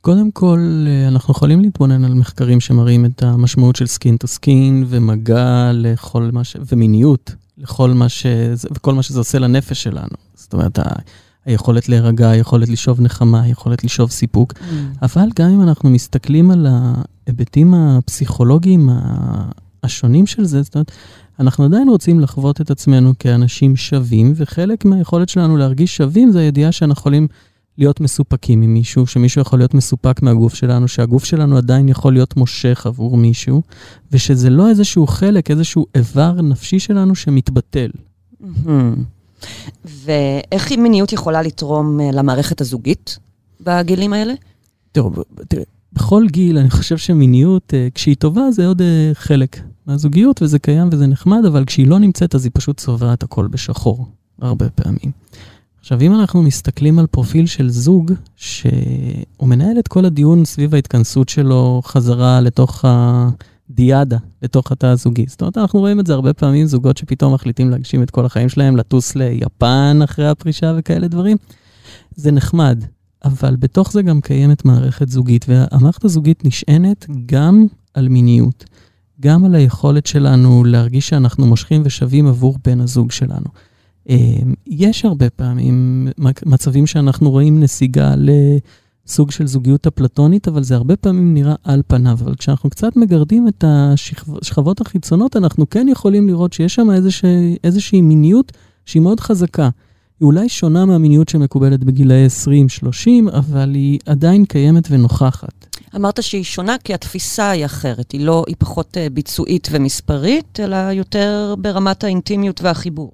קודם 0.00 0.30
כל, 0.30 0.86
אנחנו 1.08 1.32
יכולים 1.32 1.60
להתבונן 1.60 2.04
על 2.04 2.14
מחקרים 2.14 2.60
שמראים 2.60 3.04
את 3.04 3.22
המשמעות 3.22 3.76
של 3.76 3.86
skin 3.86 4.16
to 4.16 4.26
skin 4.26 4.84
ומגע 4.88 5.70
לכל 5.74 6.30
מה 6.32 6.44
ש... 6.44 6.56
ומיניות 6.68 7.34
לכל 7.58 7.90
מה 7.90 8.08
ש... 8.08 8.26
וכל 8.74 8.94
מה 8.94 9.02
שזה 9.02 9.18
עושה 9.18 9.38
לנפש 9.38 9.82
שלנו. 9.82 10.16
זאת 10.34 10.52
אומרת, 10.52 10.78
היכולת 11.50 11.88
להירגע, 11.88 12.30
היכולת 12.30 12.68
לשאוב 12.68 13.00
נחמה, 13.00 13.42
היכולת 13.42 13.84
לשאוב 13.84 14.10
סיפוק. 14.10 14.52
Mm. 14.52 14.62
אבל 15.02 15.28
גם 15.38 15.50
אם 15.50 15.62
אנחנו 15.62 15.90
מסתכלים 15.90 16.50
על 16.50 16.66
ההיבטים 16.66 17.74
הפסיכולוגיים 17.74 18.88
השונים 19.82 20.26
של 20.26 20.44
זה, 20.44 20.62
זאת 20.62 20.74
אומרת, 20.74 20.92
אנחנו 21.40 21.64
עדיין 21.64 21.88
רוצים 21.88 22.20
לחוות 22.20 22.60
את 22.60 22.70
עצמנו 22.70 23.12
כאנשים 23.18 23.76
שווים, 23.76 24.32
וחלק 24.36 24.84
מהיכולת 24.84 25.28
שלנו 25.28 25.56
להרגיש 25.56 25.96
שווים 25.96 26.32
זה 26.32 26.40
הידיעה 26.40 26.72
שאנחנו 26.72 27.00
יכולים 27.00 27.28
להיות 27.78 28.00
מסופקים 28.00 28.60
ממישהו, 28.60 29.06
שמישהו 29.06 29.42
יכול 29.42 29.58
להיות 29.58 29.74
מסופק 29.74 30.22
מהגוף 30.22 30.54
שלנו, 30.54 30.88
שהגוף 30.88 31.24
שלנו 31.24 31.56
עדיין 31.56 31.88
יכול 31.88 32.12
להיות 32.12 32.36
מושך 32.36 32.86
עבור 32.86 33.16
מישהו, 33.16 33.62
ושזה 34.12 34.50
לא 34.50 34.68
איזשהו 34.68 35.06
חלק, 35.06 35.50
איזשהו 35.50 35.86
איבר 35.94 36.32
נפשי 36.32 36.78
שלנו 36.78 37.14
שמתבטל. 37.14 37.90
Mm-hmm. 38.42 39.19
ואיך 39.84 40.72
מיניות 40.72 41.12
יכולה 41.12 41.42
לתרום 41.42 42.00
אה, 42.00 42.10
למערכת 42.12 42.60
הזוגית 42.60 43.18
בגילים 43.60 44.12
האלה? 44.12 44.34
תראו, 44.92 45.10
תראה, 45.48 45.64
בכל 45.92 46.26
גיל 46.30 46.58
אני 46.58 46.70
חושב 46.70 46.96
שמיניות, 46.96 47.74
אה, 47.74 47.88
כשהיא 47.94 48.16
טובה 48.16 48.50
זה 48.50 48.66
עוד 48.66 48.82
אה, 48.82 49.10
חלק 49.14 49.60
מהזוגיות, 49.86 50.42
וזה 50.42 50.58
קיים 50.58 50.88
וזה 50.92 51.06
נחמד, 51.06 51.44
אבל 51.44 51.64
כשהיא 51.64 51.86
לא 51.86 51.98
נמצאת 51.98 52.34
אז 52.34 52.44
היא 52.44 52.52
פשוט 52.54 52.76
צובעה 52.76 53.12
את 53.12 53.22
הכל 53.22 53.46
בשחור, 53.46 54.06
הרבה 54.40 54.70
פעמים. 54.70 55.12
עכשיו, 55.80 56.00
אם 56.00 56.14
אנחנו 56.14 56.42
מסתכלים 56.42 56.98
על 56.98 57.06
פרופיל 57.06 57.46
של 57.46 57.70
זוג, 57.70 58.12
שהוא 58.36 59.48
מנהל 59.48 59.78
את 59.78 59.88
כל 59.88 60.04
הדיון 60.04 60.44
סביב 60.44 60.74
ההתכנסות 60.74 61.28
שלו 61.28 61.80
חזרה 61.84 62.40
לתוך 62.40 62.84
ה... 62.84 63.28
דיאדה 63.70 64.18
לתוך 64.42 64.72
התא 64.72 64.86
הזוגי. 64.86 65.24
זאת 65.28 65.40
אומרת, 65.40 65.58
אנחנו 65.58 65.80
רואים 65.80 66.00
את 66.00 66.06
זה 66.06 66.12
הרבה 66.14 66.32
פעמים, 66.32 66.66
זוגות 66.66 66.96
שפתאום 66.96 67.34
מחליטים 67.34 67.70
להגשים 67.70 68.02
את 68.02 68.10
כל 68.10 68.26
החיים 68.26 68.48
שלהם, 68.48 68.76
לטוס 68.76 69.16
ליפן 69.16 69.98
אחרי 70.04 70.28
הפרישה 70.28 70.74
וכאלה 70.76 71.08
דברים. 71.08 71.36
זה 72.16 72.30
נחמד, 72.30 72.84
אבל 73.24 73.56
בתוך 73.56 73.92
זה 73.92 74.02
גם 74.02 74.20
קיימת 74.20 74.64
מערכת 74.64 75.08
זוגית, 75.08 75.46
והמערכת 75.48 76.04
הזוגית 76.04 76.44
נשענת 76.44 77.06
גם 77.26 77.66
על 77.94 78.08
מיניות, 78.08 78.64
גם 79.20 79.44
על 79.44 79.54
היכולת 79.54 80.06
שלנו 80.06 80.64
להרגיש 80.64 81.08
שאנחנו 81.08 81.46
מושכים 81.46 81.82
ושווים 81.84 82.26
עבור 82.26 82.58
בן 82.64 82.80
הזוג 82.80 83.10
שלנו. 83.10 83.46
אה, 84.10 84.16
יש 84.66 85.04
הרבה 85.04 85.30
פעמים 85.30 86.08
מצבים 86.46 86.86
שאנחנו 86.86 87.30
רואים 87.30 87.60
נסיגה 87.60 88.14
לסוג 89.06 89.30
של 89.30 89.46
זוגיות 89.46 89.86
אפלטונית, 89.86 90.48
אבל 90.48 90.62
זה 90.62 90.74
הרבה 90.74 90.96
פעמים 90.96 91.34
נראה 91.34 91.54
על 91.64 91.82
פניו. 91.86 92.18
אבל 92.20 92.34
כשאנחנו 92.34 92.70
קצת 92.70 92.96
מגרדים 92.96 93.48
את 93.48 93.64
השכבות 93.66 94.80
החיצונות, 94.80 95.36
אנחנו 95.36 95.70
כן 95.70 95.88
יכולים 95.88 96.28
לראות 96.28 96.52
שיש 96.52 96.74
שם 96.74 96.90
איזושהי, 96.90 97.56
איזושהי 97.64 98.00
מיניות 98.00 98.52
שהיא 98.86 99.02
מאוד 99.02 99.20
חזקה. 99.20 99.68
היא 100.20 100.26
אולי 100.26 100.48
שונה 100.48 100.84
מהמיניות 100.84 101.28
שמקובלת 101.28 101.84
בגילאי 101.84 102.26
20-30, 103.30 103.32
אבל 103.32 103.74
היא 103.74 103.98
עדיין 104.06 104.44
קיימת 104.44 104.88
ונוכחת. 104.90 105.76
אמרת 105.96 106.22
שהיא 106.22 106.44
שונה 106.44 106.76
כי 106.84 106.94
התפיסה 106.94 107.50
היא 107.50 107.64
אחרת, 107.64 108.12
היא 108.12 108.20
לא, 108.20 108.44
היא 108.46 108.56
פחות 108.58 108.96
אה, 108.96 109.10
ביצועית 109.10 109.68
ומספרית, 109.70 110.60
אלא 110.60 110.76
יותר 110.76 111.54
ברמת 111.58 112.04
האינטימיות 112.04 112.62
והחיבור. 112.62 113.12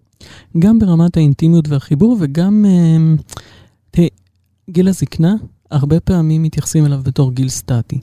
גם 0.58 0.78
ברמת 0.78 1.16
האינטימיות 1.16 1.68
והחיבור, 1.68 2.16
וגם, 2.20 2.64
אה, 2.68 3.22
תראי, 3.90 4.08
גיל 4.70 4.88
הזקנה, 4.88 5.34
הרבה 5.70 6.00
פעמים 6.00 6.42
מתייחסים 6.42 6.86
אליו 6.86 7.00
בתור 7.04 7.32
גיל 7.32 7.48
סטטי. 7.48 8.00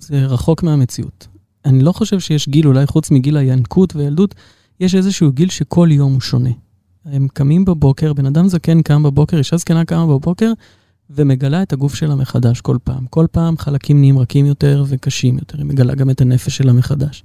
זה 0.00 0.26
רחוק 0.26 0.62
מהמציאות. 0.62 1.26
אני 1.64 1.82
לא 1.82 1.92
חושב 1.92 2.20
שיש 2.20 2.48
גיל, 2.48 2.66
אולי 2.66 2.86
חוץ 2.86 3.10
מגיל 3.10 3.36
הינקות 3.36 3.96
וילדות, 3.96 4.34
יש 4.80 4.94
איזשהו 4.94 5.32
גיל 5.32 5.50
שכל 5.50 5.88
יום 5.92 6.12
הוא 6.12 6.20
שונה. 6.20 6.50
הם 7.04 7.28
קמים 7.28 7.64
בבוקר, 7.64 8.12
בן 8.12 8.26
אדם 8.26 8.48
זקן 8.48 8.82
קם 8.82 9.02
בבוקר, 9.02 9.38
אישה 9.38 9.56
זקנה 9.56 9.84
קמה 9.84 10.06
בבוקר, 10.06 10.52
ומגלה 11.10 11.62
את 11.62 11.72
הגוף 11.72 11.94
שלה 11.94 12.14
מחדש 12.14 12.60
כל 12.60 12.76
פעם. 12.84 13.06
כל 13.10 13.26
פעם 13.30 13.58
חלקים 13.58 13.98
נהיים 13.98 14.18
רכים 14.18 14.46
יותר 14.46 14.84
וקשים 14.88 15.38
יותר, 15.38 15.58
היא 15.58 15.66
מגלה 15.66 15.94
גם 15.94 16.10
את 16.10 16.20
הנפש 16.20 16.56
שלה 16.56 16.72
מחדש. 16.72 17.24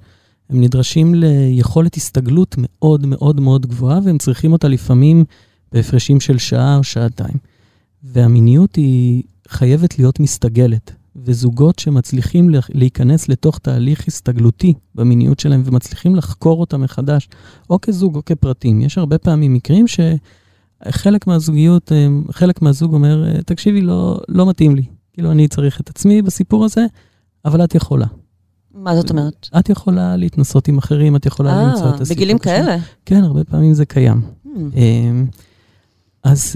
הם 0.50 0.62
נדרשים 0.62 1.16
ליכולת 1.16 1.96
הסתגלות 1.96 2.56
מאוד 2.58 3.06
מאוד 3.06 3.42
מאוד 3.42 3.66
גבוהה, 3.66 4.00
והם 4.04 4.18
צריכים 4.18 4.54
אותה 4.54 4.68
לפעמים 4.68 5.26
בהפרשים 5.72 6.20
של 6.20 6.38
שעה 6.38 6.78
או 6.78 6.84
שעתיים. 6.84 7.38
והמיניות 8.04 8.76
היא 8.76 9.24
חייבת 9.48 10.00
להיות 10.00 10.20
מסתגלת. 10.20 10.92
וזוגות 11.16 11.80
שמצליחים 11.80 12.50
להיכנס 12.70 13.30
לתוך 13.30 13.58
תהליך 13.58 14.08
הסתגלותי 14.08 14.74
במיניות 14.96 15.40
שלהם 15.40 15.62
ומצליחים 15.66 16.16
לחקור 16.16 16.60
אותה 16.60 16.78
מחדש, 16.78 17.30
או 17.70 17.82
כזוג 17.82 18.16
או 18.16 18.26
כפרטים. 18.26 18.82
יש 18.82 18.98
הרבה 18.98 19.18
פעמים 19.18 19.54
מקרים 19.54 19.86
שחלק 19.88 21.28
מהזוגיות, 21.28 21.92
אה, 21.92 22.08
חלק 22.32 22.62
מהזוג 22.62 22.94
אומר, 22.94 23.28
אה, 23.28 23.42
תקשיבי, 23.42 23.82
לא, 23.82 24.20
לא 24.30 24.50
מתאים 24.50 24.76
לי. 24.76 24.84
כאילו, 25.14 25.32
אני 25.32 25.48
צריך 25.48 25.82
את 25.82 25.90
עצמי 25.90 26.22
בסיפור 26.22 26.66
הזה, 26.66 26.86
אבל 27.46 27.64
את 27.64 27.76
יכולה. 27.76 28.06
מה 28.74 28.96
זאת 28.96 29.10
אומרת? 29.10 29.50
את 29.60 29.70
יכולה 29.70 30.16
להתנסות 30.18 30.68
עם 30.68 30.78
אחרים, 30.78 31.16
את 31.16 31.26
יכולה 31.26 31.62
아, 31.62 31.66
למצוא 31.66 31.90
את 31.90 32.02
הסיפור. 32.02 32.10
אה, 32.10 32.16
בגילים 32.16 32.38
כאלה? 32.38 32.78
כן, 33.06 33.24
הרבה 33.24 33.44
פעמים 33.44 33.74
זה 33.74 33.86
קיים. 33.86 34.22
הממ. 34.46 34.50
אז 36.24 36.56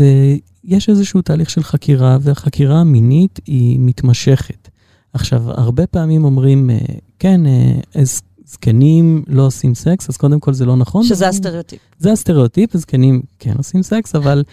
יש 0.63 0.89
איזשהו 0.89 1.21
תהליך 1.21 1.49
של 1.49 1.63
חקירה, 1.63 2.17
והחקירה 2.21 2.79
המינית 2.79 3.39
היא 3.45 3.79
מתמשכת. 3.79 4.69
עכשיו, 5.13 5.51
הרבה 5.51 5.87
פעמים 5.87 6.25
אומרים, 6.25 6.69
אה, 6.69 6.77
כן, 7.19 7.45
אה, 7.45 8.03
זקנים 8.45 9.23
לא 9.27 9.45
עושים 9.45 9.75
סקס, 9.75 10.09
אז 10.09 10.17
קודם 10.17 10.39
כל 10.39 10.53
זה 10.53 10.65
לא 10.65 10.75
נכון. 10.75 11.03
שזה 11.03 11.27
הסטריאוטיפ. 11.27 11.79
זה 11.99 12.11
הסטריאוטיפ, 12.11 12.77
זקנים 12.77 13.21
כן 13.39 13.53
עושים 13.57 13.83
סקס, 13.83 14.15
אבל 14.15 14.43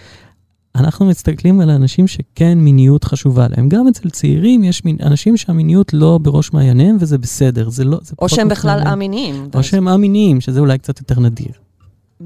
אנחנו 0.76 1.06
מסתכלים 1.06 1.61
על 1.61 1.71
אנשים 1.71 2.06
שכן 2.06 2.59
מיניות 2.59 3.04
חשובה 3.04 3.47
להם. 3.56 3.68
גם 3.68 3.88
אצל 3.88 4.11
צעירים 4.11 4.64
יש 4.64 4.85
מין, 4.85 4.97
אנשים 5.02 5.37
שהמיניות 5.37 5.94
לא 5.94 6.18
בראש 6.23 6.52
מעייניהם, 6.52 6.97
וזה 7.00 7.18
בסדר, 7.18 7.68
זה 7.68 7.85
לא... 7.85 7.99
זה 8.02 8.14
או 8.18 8.28
שהם 8.28 8.49
בכלל 8.49 8.80
א-מיניים. 8.87 9.49
או 9.54 9.62
שהם 9.62 9.88
א-מיניים, 9.88 10.40
שזה 10.40 10.61
אולי 10.61 10.78
קצת 10.78 11.00
יותר 11.00 11.21
נדיר. 11.21 11.52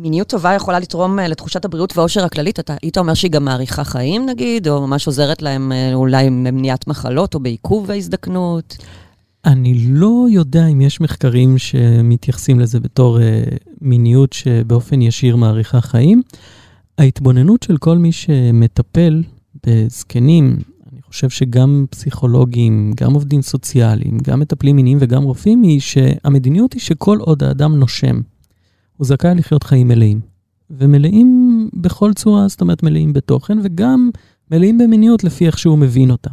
מיניות 0.00 0.28
טובה 0.28 0.54
יכולה 0.54 0.78
לתרום 0.78 1.18
אה, 1.18 1.28
לתחושת 1.28 1.64
הבריאות 1.64 1.96
והאושר 1.96 2.24
הכללית. 2.24 2.60
אתה 2.60 2.74
היית 2.82 2.98
אומר 2.98 3.14
שהיא 3.14 3.30
גם 3.30 3.44
מאריכה 3.44 3.84
חיים, 3.84 4.26
נגיד, 4.26 4.68
או 4.68 4.86
ממש 4.86 5.06
עוזרת 5.06 5.42
להם 5.42 5.72
אה, 5.72 5.94
אולי 5.94 6.30
במניעת 6.30 6.86
מחלות 6.86 7.34
או 7.34 7.40
בעיכוב 7.40 7.90
ההזדקנות? 7.90 8.76
אני 9.44 9.74
לא 9.88 10.26
יודע 10.30 10.66
אם 10.66 10.80
יש 10.80 11.00
מחקרים 11.00 11.58
שמתייחסים 11.58 12.60
לזה 12.60 12.80
בתור 12.80 13.20
אה, 13.20 13.42
מיניות 13.80 14.32
שבאופן 14.32 15.02
ישיר 15.02 15.36
מאריכה 15.36 15.80
חיים. 15.80 16.22
ההתבוננות 16.98 17.62
של 17.62 17.76
כל 17.76 17.98
מי 17.98 18.12
שמטפל 18.12 19.22
בזקנים, 19.66 20.56
אני 20.92 21.02
חושב 21.02 21.30
שגם 21.30 21.86
פסיכולוגים, 21.90 22.92
גם 22.96 23.14
עובדים 23.14 23.42
סוציאליים, 23.42 24.18
גם 24.22 24.40
מטפלים 24.40 24.76
מיניים 24.76 24.98
וגם 25.00 25.22
רופאים, 25.22 25.62
היא 25.62 25.80
שהמדיניות 25.80 26.72
היא 26.72 26.80
שכל 26.80 27.18
עוד 27.18 27.42
האדם 27.42 27.76
נושם, 27.76 28.20
הוא 28.98 29.06
זכאי 29.06 29.34
לחיות 29.34 29.62
חיים 29.62 29.88
מלאים. 29.88 30.20
ומלאים 30.70 31.70
בכל 31.74 32.12
צורה, 32.12 32.48
זאת 32.48 32.60
אומרת 32.60 32.82
מלאים 32.82 33.12
בתוכן, 33.12 33.58
וגם 33.62 34.10
מלאים 34.50 34.78
במיניות 34.78 35.24
לפי 35.24 35.46
איך 35.46 35.58
שהוא 35.58 35.78
מבין 35.78 36.10
אותה. 36.10 36.30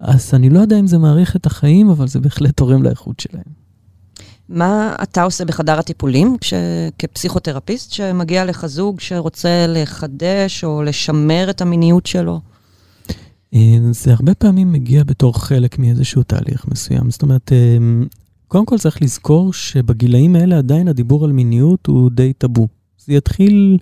אז 0.00 0.30
אני 0.34 0.50
לא 0.50 0.58
יודע 0.58 0.78
אם 0.78 0.86
זה 0.86 0.98
מעריך 0.98 1.36
את 1.36 1.46
החיים, 1.46 1.90
אבל 1.90 2.08
זה 2.08 2.20
בהחלט 2.20 2.56
תורם 2.56 2.82
לאיכות 2.82 3.20
שלהם. 3.20 3.66
מה 4.48 4.96
אתה 5.02 5.22
עושה 5.22 5.44
בחדר 5.44 5.78
הטיפולים 5.78 6.36
כש... 6.40 6.54
כפסיכותרפיסט 6.98 7.92
שמגיע 7.92 8.44
לך 8.44 8.66
זוג 8.66 9.00
שרוצה 9.00 9.66
לחדש 9.68 10.64
או 10.64 10.82
לשמר 10.82 11.46
את 11.50 11.60
המיניות 11.60 12.06
שלו? 12.06 12.40
אה, 13.54 13.78
זה 13.90 14.12
הרבה 14.12 14.34
פעמים 14.34 14.72
מגיע 14.72 15.04
בתור 15.04 15.40
חלק 15.40 15.78
מאיזשהו 15.78 16.22
תהליך 16.22 16.66
מסוים. 16.68 17.10
זאת 17.10 17.22
אומרת, 17.22 17.52
אה, 17.52 17.78
קודם 18.56 18.66
כל 18.66 18.78
צריך 18.78 19.02
לזכור 19.02 19.52
שבגילאים 19.52 20.36
האלה 20.36 20.58
עדיין 20.58 20.88
הדיבור 20.88 21.24
על 21.24 21.32
מיניות 21.32 21.86
הוא 21.86 22.10
די 22.10 22.32
טאבו. 22.32 22.68
זה 22.98 23.14
יתחיל 23.14 23.78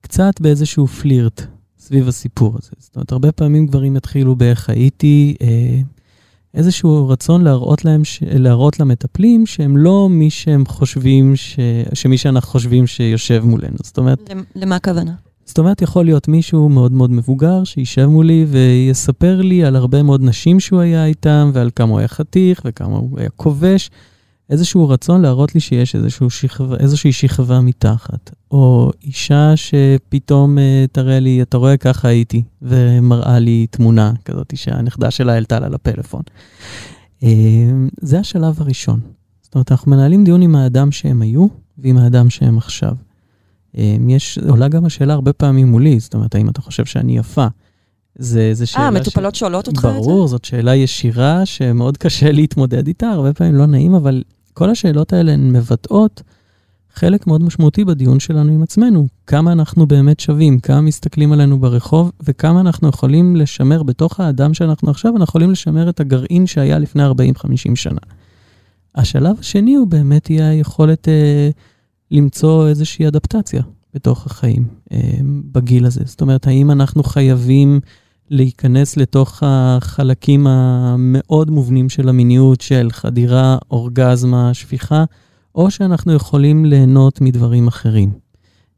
קצת 0.00 0.40
באיזשהו 0.40 0.86
פלירט 0.86 1.42
סביב 1.78 2.08
הסיפור 2.08 2.56
הזה. 2.58 2.70
זאת 2.78 2.96
אומרת, 2.96 3.12
הרבה 3.12 3.32
פעמים 3.32 3.66
גברים 3.66 3.96
יתחילו 3.96 4.36
באיך 4.36 4.70
הייתי, 4.70 5.34
אה, 5.42 5.80
איזשהו 6.54 7.08
רצון 7.08 7.44
להראות 7.44 7.84
להם, 7.84 8.04
ש... 8.04 8.22
להראות 8.22 8.80
למטפלים 8.80 9.46
שהם 9.46 9.76
לא 9.76 10.08
מי 10.10 10.30
שהם 10.30 10.66
חושבים, 10.66 11.36
ש... 11.36 11.58
שמי 11.94 12.18
שאנחנו 12.18 12.50
חושבים 12.50 12.86
שיושב 12.86 13.42
מולנו. 13.44 13.76
זאת 13.82 13.98
אומרת... 13.98 14.30
למה 14.54 14.76
הכוונה? 14.76 15.14
זאת 15.50 15.58
אומרת, 15.58 15.82
יכול 15.82 16.04
להיות 16.04 16.28
מישהו 16.28 16.68
מאוד 16.68 16.92
מאוד 16.92 17.10
מבוגר 17.10 17.64
שישב 17.64 18.06
מולי 18.06 18.46
ויספר 18.48 19.40
לי 19.42 19.64
על 19.64 19.76
הרבה 19.76 20.02
מאוד 20.02 20.22
נשים 20.22 20.60
שהוא 20.60 20.80
היה 20.80 21.06
איתם, 21.06 21.50
ועל 21.54 21.70
כמה 21.76 21.90
הוא 21.90 21.98
היה 21.98 22.08
חתיך 22.08 22.62
וכמה 22.64 22.96
הוא 22.96 23.18
היה 23.18 23.28
כובש. 23.36 23.90
איזשהו 24.50 24.88
רצון 24.88 25.22
להראות 25.22 25.54
לי 25.54 25.60
שיש 25.60 25.96
שכבה, 26.28 26.76
איזושהי 26.76 27.12
שכבה 27.12 27.60
מתחת. 27.60 28.30
או 28.50 28.90
אישה 29.02 29.52
שפתאום 29.56 30.58
uh, 30.58 30.60
תראה 30.92 31.20
לי, 31.20 31.42
אתה 31.42 31.56
רואה, 31.56 31.76
ככה 31.76 32.08
הייתי, 32.08 32.42
ומראה 32.62 33.38
לי 33.38 33.66
תמונה 33.70 34.12
כזאת 34.24 34.52
שהנכדה 34.56 35.10
שלה 35.10 35.32
העלתה 35.32 35.60
לה 35.60 35.68
לפלאפון. 35.68 36.22
Uh, 37.20 37.24
זה 38.00 38.18
השלב 38.18 38.60
הראשון. 38.60 39.00
זאת 39.42 39.54
אומרת, 39.54 39.72
אנחנו 39.72 39.90
מנהלים 39.90 40.24
דיון 40.24 40.42
עם 40.42 40.56
האדם 40.56 40.92
שהם 40.92 41.22
היו 41.22 41.46
ועם 41.78 41.98
האדם 41.98 42.30
שהם 42.30 42.58
עכשיו. 42.58 42.94
אמ, 43.78 44.08
יש, 44.08 44.38
עולה 44.48 44.68
גם 44.68 44.84
השאלה 44.84 45.12
הרבה 45.12 45.32
פעמים 45.32 45.68
מולי, 45.68 46.00
זאת 46.00 46.14
אומרת, 46.14 46.34
האם 46.34 46.48
אתה 46.48 46.60
חושב 46.62 46.84
שאני 46.84 47.18
יפה? 47.18 47.46
זה, 48.14 48.54
זה 48.54 48.66
שאלה... 48.66 48.84
אה, 48.84 48.90
מטופלות 48.90 49.34
ש... 49.34 49.38
שואלות 49.38 49.68
אותך 49.68 49.84
את 49.84 49.94
זה? 49.94 49.98
ברור, 49.98 50.28
זאת 50.28 50.44
שאלה 50.44 50.74
ישירה 50.74 51.46
שמאוד 51.46 51.96
קשה 51.96 52.32
להתמודד 52.32 52.86
איתה, 52.86 53.08
הרבה 53.08 53.32
פעמים 53.32 53.54
לא 53.54 53.66
נעים, 53.66 53.94
אבל 53.94 54.22
כל 54.54 54.70
השאלות 54.70 55.12
האלה 55.12 55.32
הן 55.32 55.52
מבטאות 55.52 56.22
חלק 56.94 57.26
מאוד 57.26 57.42
משמעותי 57.42 57.84
בדיון 57.84 58.20
שלנו 58.20 58.52
עם 58.52 58.62
עצמנו. 58.62 59.06
כמה 59.26 59.52
אנחנו 59.52 59.86
באמת 59.86 60.20
שווים, 60.20 60.60
כמה 60.60 60.80
מסתכלים 60.80 61.32
עלינו 61.32 61.58
ברחוב, 61.58 62.12
וכמה 62.22 62.60
אנחנו 62.60 62.88
יכולים 62.88 63.36
לשמר 63.36 63.82
בתוך 63.82 64.20
האדם 64.20 64.54
שאנחנו 64.54 64.90
עכשיו, 64.90 65.10
אנחנו 65.10 65.24
יכולים 65.24 65.50
לשמר 65.50 65.88
את 65.88 66.00
הגרעין 66.00 66.46
שהיה 66.46 66.78
לפני 66.78 67.02
40-50 67.06 67.10
שנה. 67.74 68.00
השלב 68.94 69.36
השני 69.40 69.74
הוא 69.74 69.86
באמת 69.86 70.30
יהיה 70.30 70.48
היכולת... 70.50 71.08
אה, 71.08 71.50
למצוא 72.10 72.68
איזושהי 72.68 73.08
אדפטציה 73.08 73.62
בתוך 73.94 74.26
החיים 74.26 74.68
אה, 74.92 74.98
בגיל 75.52 75.86
הזה. 75.86 76.00
זאת 76.04 76.20
אומרת, 76.20 76.46
האם 76.46 76.70
אנחנו 76.70 77.02
חייבים 77.02 77.80
להיכנס 78.30 78.96
לתוך 78.96 79.42
החלקים 79.46 80.46
המאוד 80.46 81.50
מובנים 81.50 81.88
של 81.88 82.08
המיניות, 82.08 82.60
של 82.60 82.88
חדירה, 82.90 83.58
אורגזמה, 83.70 84.54
שפיכה, 84.54 85.04
או 85.54 85.70
שאנחנו 85.70 86.12
יכולים 86.12 86.64
ליהנות 86.64 87.20
מדברים 87.20 87.68
אחרים. 87.68 88.12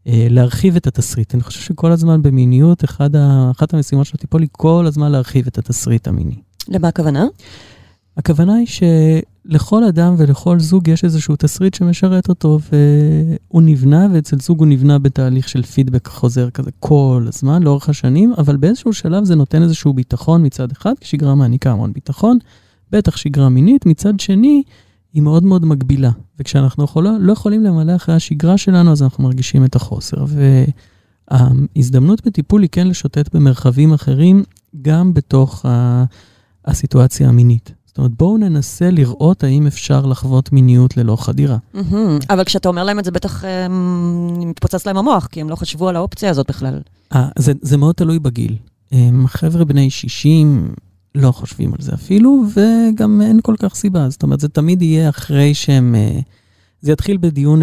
אה, 0.07 0.27
להרחיב 0.31 0.77
את 0.77 0.87
התסריט. 0.87 1.35
אני 1.35 1.43
חושב 1.43 1.61
שכל 1.61 1.93
הזמן 1.93 2.23
במיניות, 2.23 2.85
אחד 2.85 3.17
ה... 3.17 3.51
אחת 3.51 3.75
המשימות 3.75 4.07
של 4.07 4.13
הטיפול 4.15 4.41
היא 4.41 4.49
כל 4.53 4.85
הזמן 4.87 5.13
להרחיב 5.13 5.47
את 5.47 5.59
התסריט 5.59 6.09
המיני. 6.09 6.35
למה 6.69 6.89
הכוונה? 6.89 7.27
הכוונה 8.17 8.55
היא 8.55 8.67
לכל 9.45 9.85
אדם 9.85 10.15
ולכל 10.19 10.61
זוג 10.61 10.89
יש 10.89 11.05
איזשהו 11.05 11.37
תסריט 11.37 11.75
שמשרת 11.75 12.29
אותו, 12.29 12.59
והוא 12.73 13.63
נבנה, 13.63 14.09
ואצל 14.13 14.39
זוג 14.39 14.59
הוא 14.59 14.67
נבנה 14.67 14.99
בתהליך 14.99 15.49
של 15.49 15.63
פידבק 15.63 16.09
חוזר 16.09 16.51
כזה 16.51 16.71
כל 16.81 17.25
הזמן, 17.29 17.63
לאורך 17.63 17.89
השנים, 17.89 18.33
אבל 18.39 18.57
באיזשהו 18.57 18.93
שלב 18.93 19.25
זה 19.25 19.35
נותן 19.35 19.63
איזשהו 19.63 19.93
ביטחון 19.93 20.47
מצד 20.47 20.73
אחד, 20.73 20.93
כי 21.01 21.09
שגרה 21.09 21.35
מעניקה 21.35 21.71
המון 21.71 21.93
ביטחון, 21.93 22.39
בטח 22.93 23.17
שגרה 23.17 23.49
מינית, 23.49 23.87
מצד 23.87 24.21
שני, 24.21 24.63
היא 25.13 25.23
מאוד 25.23 25.45
מאוד 25.45 25.65
מגבילה. 25.65 26.11
וכשאנחנו 26.39 26.85
יכול, 26.85 27.09
לא 27.21 27.33
יכולים 27.33 27.65
למלא 27.65 27.97
אחרי 27.97 28.15
השגרה 28.15 28.59
שלנו, 28.59 28.93
אז 28.93 29.03
אנחנו 29.03 29.25
מרגישים 29.25 29.65
את 29.65 29.77
החוסר. 29.77 30.25
וההזדמנות 31.31 32.27
בטיפול 32.27 32.63
היא 32.63 32.71
כן 32.73 32.89
לשוטט 32.89 33.35
במרחבים 33.35 33.93
אחרים, 33.93 34.43
גם 34.83 35.15
בתוך 35.15 35.67
ה... 35.67 36.05
הסיטואציה 36.65 37.29
המינית. 37.29 37.73
זאת 37.93 37.99
אומרת, 37.99 38.11
בואו 38.19 38.39
ננסה 38.39 38.91
לראות 38.91 39.45
האם 39.45 39.67
אפשר 39.67 40.07
לחוות 40.07 40.53
מיניות 40.53 40.97
ללא 40.97 41.17
חדירה. 41.17 41.57
אבל 42.31 42.45
כשאתה 42.45 42.69
אומר 42.69 42.85
להם 42.85 42.99
את 42.99 43.05
זה, 43.05 43.11
בטח 43.11 43.45
מתפוצץ 44.47 44.87
להם 44.87 44.97
המוח, 44.97 45.27
כי 45.27 45.41
הם 45.41 45.51
לא 45.51 45.57
חשבו 45.57 45.89
על 45.89 45.97
האופציה 45.97 46.31
הזאת 46.31 46.49
בכלל. 46.49 46.81
זה, 47.39 47.53
זה 47.63 47.77
מאוד 47.77 47.95
תלוי 47.95 48.19
בגיל. 48.19 48.57
חבר'ה 49.27 49.65
בני 49.65 49.91
60 49.91 50.75
לא 51.15 51.33
חושבים 51.33 51.73
על 51.73 51.79
זה 51.81 51.95
אפילו, 51.95 52.45
וגם 52.55 53.21
אין 53.21 53.41
כל 53.43 53.55
כך 53.59 53.75
סיבה. 53.75 54.11
זאת 54.11 54.23
אומרת, 54.23 54.41
זה 54.41 54.49
תמיד 54.49 54.83
יהיה 54.83 55.09
אחרי 55.09 55.55
שהם... 55.55 55.95
זה 56.81 56.93
יתחיל 56.93 57.17
בדיון, 57.21 57.63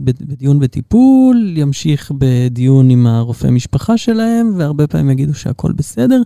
בדיון 0.00 0.58
בטיפול, 0.58 1.54
ימשיך 1.56 2.12
בדיון 2.18 2.90
עם 2.90 3.06
הרופא 3.06 3.46
משפחה 3.46 3.98
שלהם, 3.98 4.52
והרבה 4.56 4.86
פעמים 4.86 5.10
יגידו 5.10 5.34
שהכל 5.34 5.72
בסדר. 5.72 6.22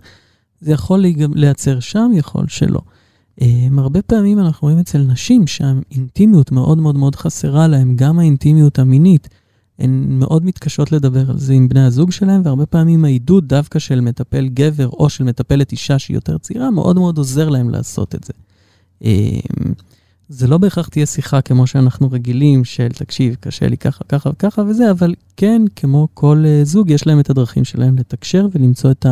זה 0.61 0.71
יכול 0.71 1.05
לייצר 1.35 1.79
שם, 1.79 2.11
יכול 2.13 2.45
שלא. 2.47 2.79
Um, 3.39 3.45
הרבה 3.77 4.01
פעמים 4.01 4.39
אנחנו 4.39 4.65
רואים 4.65 4.79
אצל 4.79 4.97
נשים 4.97 5.47
שהאינטימיות 5.47 6.51
מאוד 6.51 6.77
מאוד 6.77 6.95
מאוד 6.95 7.15
חסרה 7.15 7.67
להם, 7.67 7.95
גם 7.95 8.19
האינטימיות 8.19 8.79
המינית. 8.79 9.29
הן 9.79 10.05
מאוד 10.09 10.45
מתקשות 10.45 10.91
לדבר 10.91 11.29
על 11.29 11.37
זה 11.37 11.53
עם 11.53 11.69
בני 11.69 11.83
הזוג 11.83 12.11
שלהם, 12.11 12.41
והרבה 12.45 12.65
פעמים 12.65 13.05
העידוד 13.05 13.47
דווקא 13.47 13.79
של 13.79 14.01
מטפל 14.01 14.47
גבר 14.47 14.87
או 14.87 15.09
של 15.09 15.23
מטפלת 15.23 15.71
אישה 15.71 15.99
שהיא 15.99 16.17
יותר 16.17 16.37
צעירה, 16.37 16.71
מאוד 16.71 16.95
מאוד 16.95 17.17
עוזר 17.17 17.49
להם 17.49 17.69
לעשות 17.69 18.15
את 18.15 18.23
זה. 18.23 18.33
Um, 19.03 19.67
זה 20.29 20.47
לא 20.47 20.57
בהכרח 20.57 20.87
תהיה 20.87 21.05
שיחה 21.05 21.41
כמו 21.41 21.67
שאנחנו 21.67 22.11
רגילים, 22.11 22.65
של 22.65 22.87
תקשיב, 22.87 23.35
קשה 23.39 23.67
לי 23.67 23.77
ככה, 23.77 24.03
ככה 24.03 24.29
וככה 24.29 24.61
וזה, 24.61 24.91
אבל 24.91 25.15
כן, 25.37 25.61
כמו 25.75 26.07
כל 26.13 26.43
uh, 26.45 26.65
זוג, 26.65 26.89
יש 26.89 27.07
להם 27.07 27.19
את 27.19 27.29
הדרכים 27.29 27.63
שלהם 27.63 27.95
לתקשר 27.95 28.47
ולמצוא 28.51 28.91
את 28.91 29.05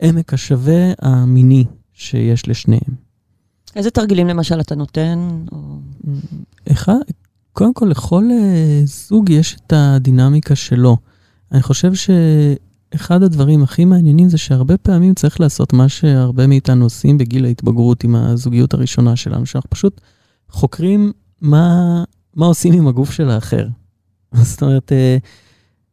העמק 0.00 0.34
השווה 0.34 0.92
המיני 0.98 1.64
שיש 1.92 2.48
לשניהם. 2.48 3.03
איזה 3.76 3.90
תרגילים 3.90 4.26
למשל 4.26 4.60
אתה 4.60 4.74
נותן? 4.74 5.28
או... 5.52 5.58
אחד, 6.72 7.00
קודם 7.52 7.74
כל, 7.74 7.86
לכל 7.86 8.24
uh, 8.30 8.86
זוג 8.86 9.30
יש 9.30 9.56
את 9.66 9.72
הדינמיקה 9.76 10.56
שלו. 10.56 10.96
אני 11.52 11.62
חושב 11.62 11.92
שאחד 11.94 13.22
הדברים 13.22 13.62
הכי 13.62 13.84
מעניינים 13.84 14.28
זה 14.28 14.38
שהרבה 14.38 14.76
פעמים 14.76 15.14
צריך 15.14 15.40
לעשות 15.40 15.72
מה 15.72 15.88
שהרבה 15.88 16.46
מאיתנו 16.46 16.84
עושים 16.84 17.18
בגיל 17.18 17.44
ההתבגרות 17.44 18.04
עם 18.04 18.14
הזוגיות 18.14 18.74
הראשונה 18.74 19.16
שלנו, 19.16 19.46
שאנחנו 19.46 19.70
פשוט 19.70 20.00
חוקרים 20.50 21.12
מה, 21.40 22.04
מה 22.36 22.46
עושים 22.46 22.74
עם 22.74 22.88
הגוף 22.88 23.10
של 23.10 23.30
האחר. 23.30 23.66
זאת 24.42 24.62
אומרת, 24.62 24.92
uh, 24.92 25.26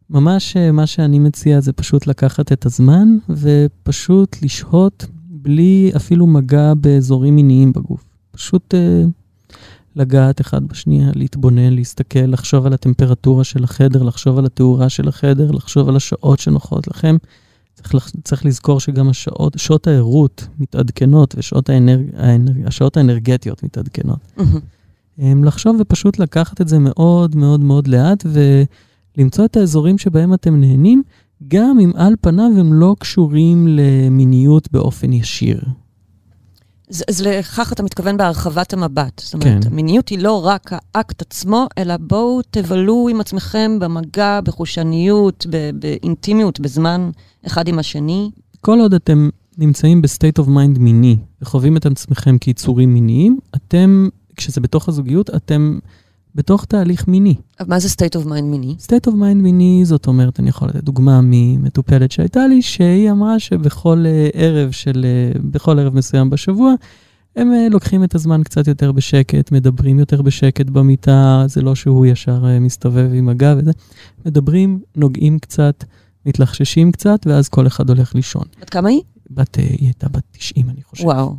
ממש 0.10 0.58
uh, 0.58 0.72
מה 0.72 0.88
שאני 0.88 1.20
מציע 1.20 1.60
זה 1.60 1.74
פשוט 1.74 2.08
לקחת 2.08 2.52
את 2.52 2.66
הזמן 2.66 3.08
ופשוט 3.30 4.38
לשהות 4.42 5.06
בלי 5.42 5.92
אפילו 5.96 6.28
מגע 6.28 6.74
באזורים 6.74 7.36
מיניים 7.36 7.74
בגוף. 7.74 8.04
פשוט 8.32 8.74
uh, 8.74 9.56
לגעת 9.96 10.42
אחד 10.42 10.68
בשנייה, 10.68 11.12
להתבונן, 11.16 11.74
להסתכל, 11.74 12.20
לחשוב 12.20 12.66
על 12.66 12.74
הטמפרטורה 12.74 13.44
של 13.44 13.64
החדר, 13.64 14.04
לחשוב 14.04 14.38
על 14.38 14.46
התאורה 14.46 14.90
של 14.90 15.08
החדר, 15.08 15.52
לחשוב 15.52 15.90
על 15.90 15.96
השעות 15.96 16.40
שנוחות 16.40 16.88
לכם. 16.88 17.18
צריך, 17.76 18.12
צריך 18.24 18.46
לזכור 18.46 18.80
שגם 18.80 19.10
השעות, 19.10 19.54
שעות 19.60 19.88
הערות 19.88 20.48
מתעדכנות 20.60 21.36
ושעות 21.38 21.70
האנרג, 21.70 22.06
האנרג, 22.18 22.68
השעות 22.68 22.98
האנרגטיות 22.98 23.64
מתעדכנות. 23.64 24.20
Mm-hmm. 24.38 25.22
לחשוב 25.46 25.76
ופשוט 25.80 26.20
לקחת 26.20 26.62
את 26.62 26.68
זה 26.68 26.80
מאוד 26.80 27.36
מאוד 27.36 27.60
מאוד 27.60 27.88
לאט 27.88 28.26
ולמצוא 29.18 29.46
את 29.46 29.58
האזורים 29.58 29.98
שבהם 29.98 30.34
אתם 30.34 30.60
נהנים. 30.60 31.04
גם 31.48 31.80
אם 31.80 31.92
על 31.96 32.14
פניו 32.22 32.52
הם 32.60 32.74
לא 32.74 32.96
קשורים 33.00 33.68
למיניות 33.68 34.72
באופן 34.72 35.14
ישיר. 35.14 35.62
אז 37.08 37.22
לכך 37.22 37.74
אתה 37.74 37.84
מתכוון 37.84 38.18
בהרחבת 38.18 38.74
המבט. 38.74 39.20
זאת 39.20 39.34
אומרת, 39.34 39.64
כן. 39.64 39.72
המיניות 39.72 40.10
היא 40.10 40.20
לא 40.20 40.46
רק 40.46 40.72
האקט 40.96 41.22
עצמו, 41.22 41.68
אלא 41.78 41.98
בואו 41.98 42.42
תבלו 42.52 43.08
עם 43.12 43.22
עצמכם 43.22 43.78
במגע, 43.80 44.42
בחושניות, 44.42 45.46
באינטימיות, 45.80 46.60
בזמן 46.60 47.10
אחד 47.48 47.68
עם 47.68 47.80
השני. 47.80 48.32
כל 48.62 48.80
עוד 48.80 48.94
אתם 48.94 49.30
נמצאים 49.58 50.02
ב 50.02 50.08
state 50.08 50.40
of 50.40 50.48
mind 50.48 50.78
מיני 50.78 51.18
וחווים 51.42 51.78
את 51.78 51.86
עצמכם 51.86 52.38
כיצורים 52.38 52.94
מיניים, 52.94 53.40
אתם, 53.56 54.08
כשזה 54.36 54.62
בתוך 54.62 54.90
הזוגיות, 54.90 55.30
אתם... 55.30 55.80
בתוך 56.36 56.66
תהליך 56.66 57.08
מיני. 57.08 57.36
מה 57.68 57.80
זה 57.80 57.88
state 57.88 58.22
of 58.22 58.26
mind 58.26 58.42
מיני? 58.42 58.76
state 58.82 59.10
of 59.10 59.12
mind 59.12 59.36
מיני, 59.36 59.82
זאת 59.86 60.08
אומרת, 60.08 60.40
אני 60.40 60.50
יכול 60.50 60.68
לתת 60.70 60.84
דוגמה 60.84 61.20
ממטופלת 61.24 62.12
שהייתה 62.12 62.48
לי, 62.48 62.62
שהיא 62.62 63.12
אמרה 63.12 63.40
שבכל 63.40 64.06
uh, 64.06 64.38
ערב 64.38 64.72
של, 64.72 65.06
uh, 65.36 65.40
בכל 65.52 65.80
ערב 65.80 65.96
מסוים 65.96 66.30
בשבוע, 66.30 66.74
הם 67.36 67.52
uh, 67.52 67.74
לוקחים 67.74 68.04
את 68.04 68.16
הזמן 68.16 68.44
קצת 68.44 68.68
יותר 68.68 68.92
בשקט, 68.92 69.52
מדברים 69.52 70.00
יותר 70.00 70.22
בשקט 70.22 70.70
במיטה, 70.70 71.44
זה 71.48 71.62
לא 71.62 71.76
שהוא 71.76 72.06
ישר 72.06 72.44
uh, 72.44 72.60
מסתובב 72.60 73.10
עם 73.14 73.30
הגב 73.30 73.58
וזה, 73.60 73.72
מדברים, 74.26 74.80
נוגעים 74.96 75.40
קצת, 75.40 75.84
מתלחששים 76.26 76.92
קצת, 76.92 77.20
ואז 77.26 77.50
כל 77.50 77.68
אחד 77.68 77.90
הולך 77.90 78.16
לישון. 78.16 78.44
בת 78.62 78.70
כמה 78.70 78.90
היא? 78.90 79.02
בת, 79.34 79.56
היא 79.56 79.88
הייתה 79.88 80.10
בת 80.10 80.24
90, 80.32 80.70
אני 80.70 80.84
חושב. 80.84 81.06
וואו. 81.06 81.36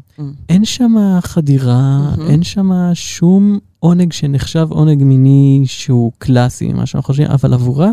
אין 0.48 0.64
שם 0.64 0.94
חדירה, 1.20 2.12
mm-hmm. 2.14 2.30
אין 2.30 2.42
שם 2.42 2.70
שום 2.94 3.58
עונג 3.78 4.12
שנחשב 4.12 4.66
עונג 4.70 5.02
מיני 5.04 5.62
שהוא 5.66 6.12
קלאסי, 6.18 6.72
מה 6.72 6.86
שאנחנו 6.86 7.06
חושבים, 7.06 7.30
אבל 7.30 7.54
עבורה 7.54 7.90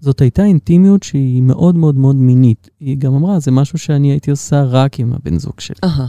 זאת 0.00 0.20
הייתה 0.20 0.44
אינטימיות 0.44 1.02
שהיא 1.02 1.42
מאוד 1.42 1.74
מאוד 1.74 1.94
מאוד 1.94 2.16
מינית. 2.16 2.70
היא 2.80 2.98
גם 2.98 3.14
אמרה, 3.14 3.40
זה 3.40 3.50
משהו 3.50 3.78
שאני 3.78 4.10
הייתי 4.10 4.30
עושה 4.30 4.62
רק 4.62 5.00
עם 5.00 5.12
הבן 5.12 5.38
זוג 5.38 5.60
שלי. 5.60 5.76
אהה, 5.84 6.06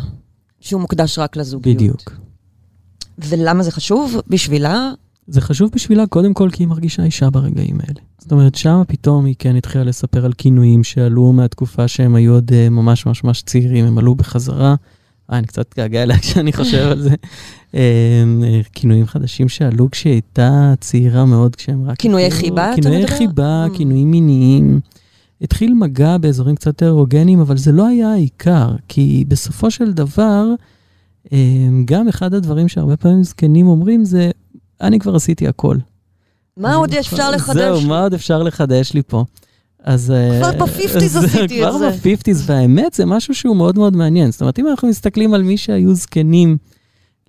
שהוא 0.59 0.81
מוקדש 0.81 1.19
רק 1.19 1.37
לזוגיות. 1.37 1.77
בדיוק. 1.77 2.19
ולמה 3.17 3.63
זה 3.63 3.71
חשוב? 3.71 4.15
בשבילה? 4.27 4.91
זה 5.27 5.41
חשוב 5.41 5.71
בשבילה 5.75 6.07
קודם 6.07 6.33
כל 6.33 6.49
כי 6.51 6.63
היא 6.63 6.67
מרגישה 6.67 7.03
אישה 7.03 7.29
ברגעים 7.29 7.77
האלה. 7.79 7.99
זאת 8.17 8.31
אומרת, 8.31 8.55
שם 8.55 8.81
פתאום 8.87 9.25
היא 9.25 9.35
כן 9.39 9.55
התחילה 9.55 9.83
לספר 9.83 10.25
על 10.25 10.33
כינויים 10.33 10.83
שעלו 10.83 11.33
מהתקופה 11.33 11.87
שהם 11.87 12.15
היו 12.15 12.33
עוד 12.33 12.51
אה, 12.53 12.69
ממש 12.69 13.05
ממש 13.05 13.23
ממש 13.23 13.41
צעירים, 13.41 13.85
הם 13.85 13.97
עלו 13.97 14.15
בחזרה. 14.15 14.75
אה, 15.31 15.37
אני 15.37 15.47
קצת 15.47 15.75
מתגעגע 15.77 16.03
אליה 16.03 16.17
כשאני 16.19 16.53
חושב 16.53 16.87
על 16.91 17.01
זה. 17.01 17.15
אמ, 17.73 17.79
כינויים 18.73 19.05
חדשים 19.05 19.49
שעלו 19.49 19.91
כשהיא 19.91 20.13
הייתה 20.13 20.73
צעירה 20.79 21.25
מאוד, 21.25 21.55
כשהם 21.55 21.89
רק... 21.89 21.99
כינויי 21.99 22.31
חיבה, 22.31 22.73
אתה 22.73 22.77
מדבר? 22.77 22.89
כינויי 22.89 23.07
חיבה, 23.07 23.65
ממ. 23.67 23.77
כינויים 23.77 24.11
מיניים. 24.11 24.79
התחיל 25.41 25.73
מגע 25.73 26.17
באזורים 26.17 26.55
קצת 26.55 26.67
יותר 26.67 26.89
ארוגניים, 26.89 27.39
אבל 27.39 27.57
זה 27.57 27.71
לא 27.71 27.87
היה 27.87 28.13
העיקר, 28.13 28.75
כי 28.87 29.25
בסופו 29.27 29.71
של 29.71 29.93
דבר, 29.93 30.45
גם 31.85 32.07
אחד 32.07 32.33
הדברים 32.33 32.67
שהרבה 32.67 32.97
פעמים 32.97 33.23
זקנים 33.23 33.67
אומרים 33.67 34.05
זה, 34.05 34.31
אני 34.81 34.99
כבר 34.99 35.15
עשיתי 35.15 35.47
הכל. 35.47 35.77
מה 36.57 36.75
עוד 36.75 36.93
אפשר 36.93 37.31
לחדש? 37.31 37.57
זהו, 37.57 37.81
מה 37.81 38.03
עוד 38.03 38.13
אפשר 38.13 38.43
לחדש 38.43 38.93
לי 38.93 39.01
פה? 39.07 39.25
אז... 39.83 40.11
אה, 40.11 40.39
כבר 40.39 40.65
ב 40.65 40.72
fifties 40.72 41.15
עשיתי 41.17 41.43
את 41.43 41.49
זה. 41.49 41.77
כבר 41.77 41.89
ב 41.89 41.96
fifties, 41.96 42.49
והאמת 42.49 42.93
זה 42.93 43.05
משהו 43.05 43.35
שהוא 43.35 43.55
מאוד 43.55 43.77
מאוד 43.77 43.95
מעניין. 43.95 44.31
זאת 44.31 44.41
אומרת, 44.41 44.59
אם 44.59 44.67
אנחנו 44.67 44.87
מסתכלים 44.87 45.33
על 45.33 45.43
מי 45.43 45.57
שהיו 45.57 45.93
זקנים 45.95 46.57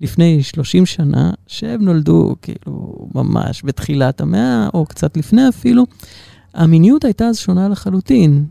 לפני 0.01 0.43
30 0.43 0.85
שנה, 0.85 1.31
שהם 1.47 1.81
נולדו 1.81 2.35
כאילו 2.41 3.07
ממש 3.15 3.61
בתחילת 3.65 4.21
המאה, 4.21 4.69
או 4.73 4.85
קצת 4.85 5.17
לפני 5.17 5.49
אפילו, 5.49 5.85
המיניות 6.53 7.05
הייתה 7.05 7.25
אז 7.25 7.37
שונה 7.37 7.69
לחלוטין. 7.69 8.45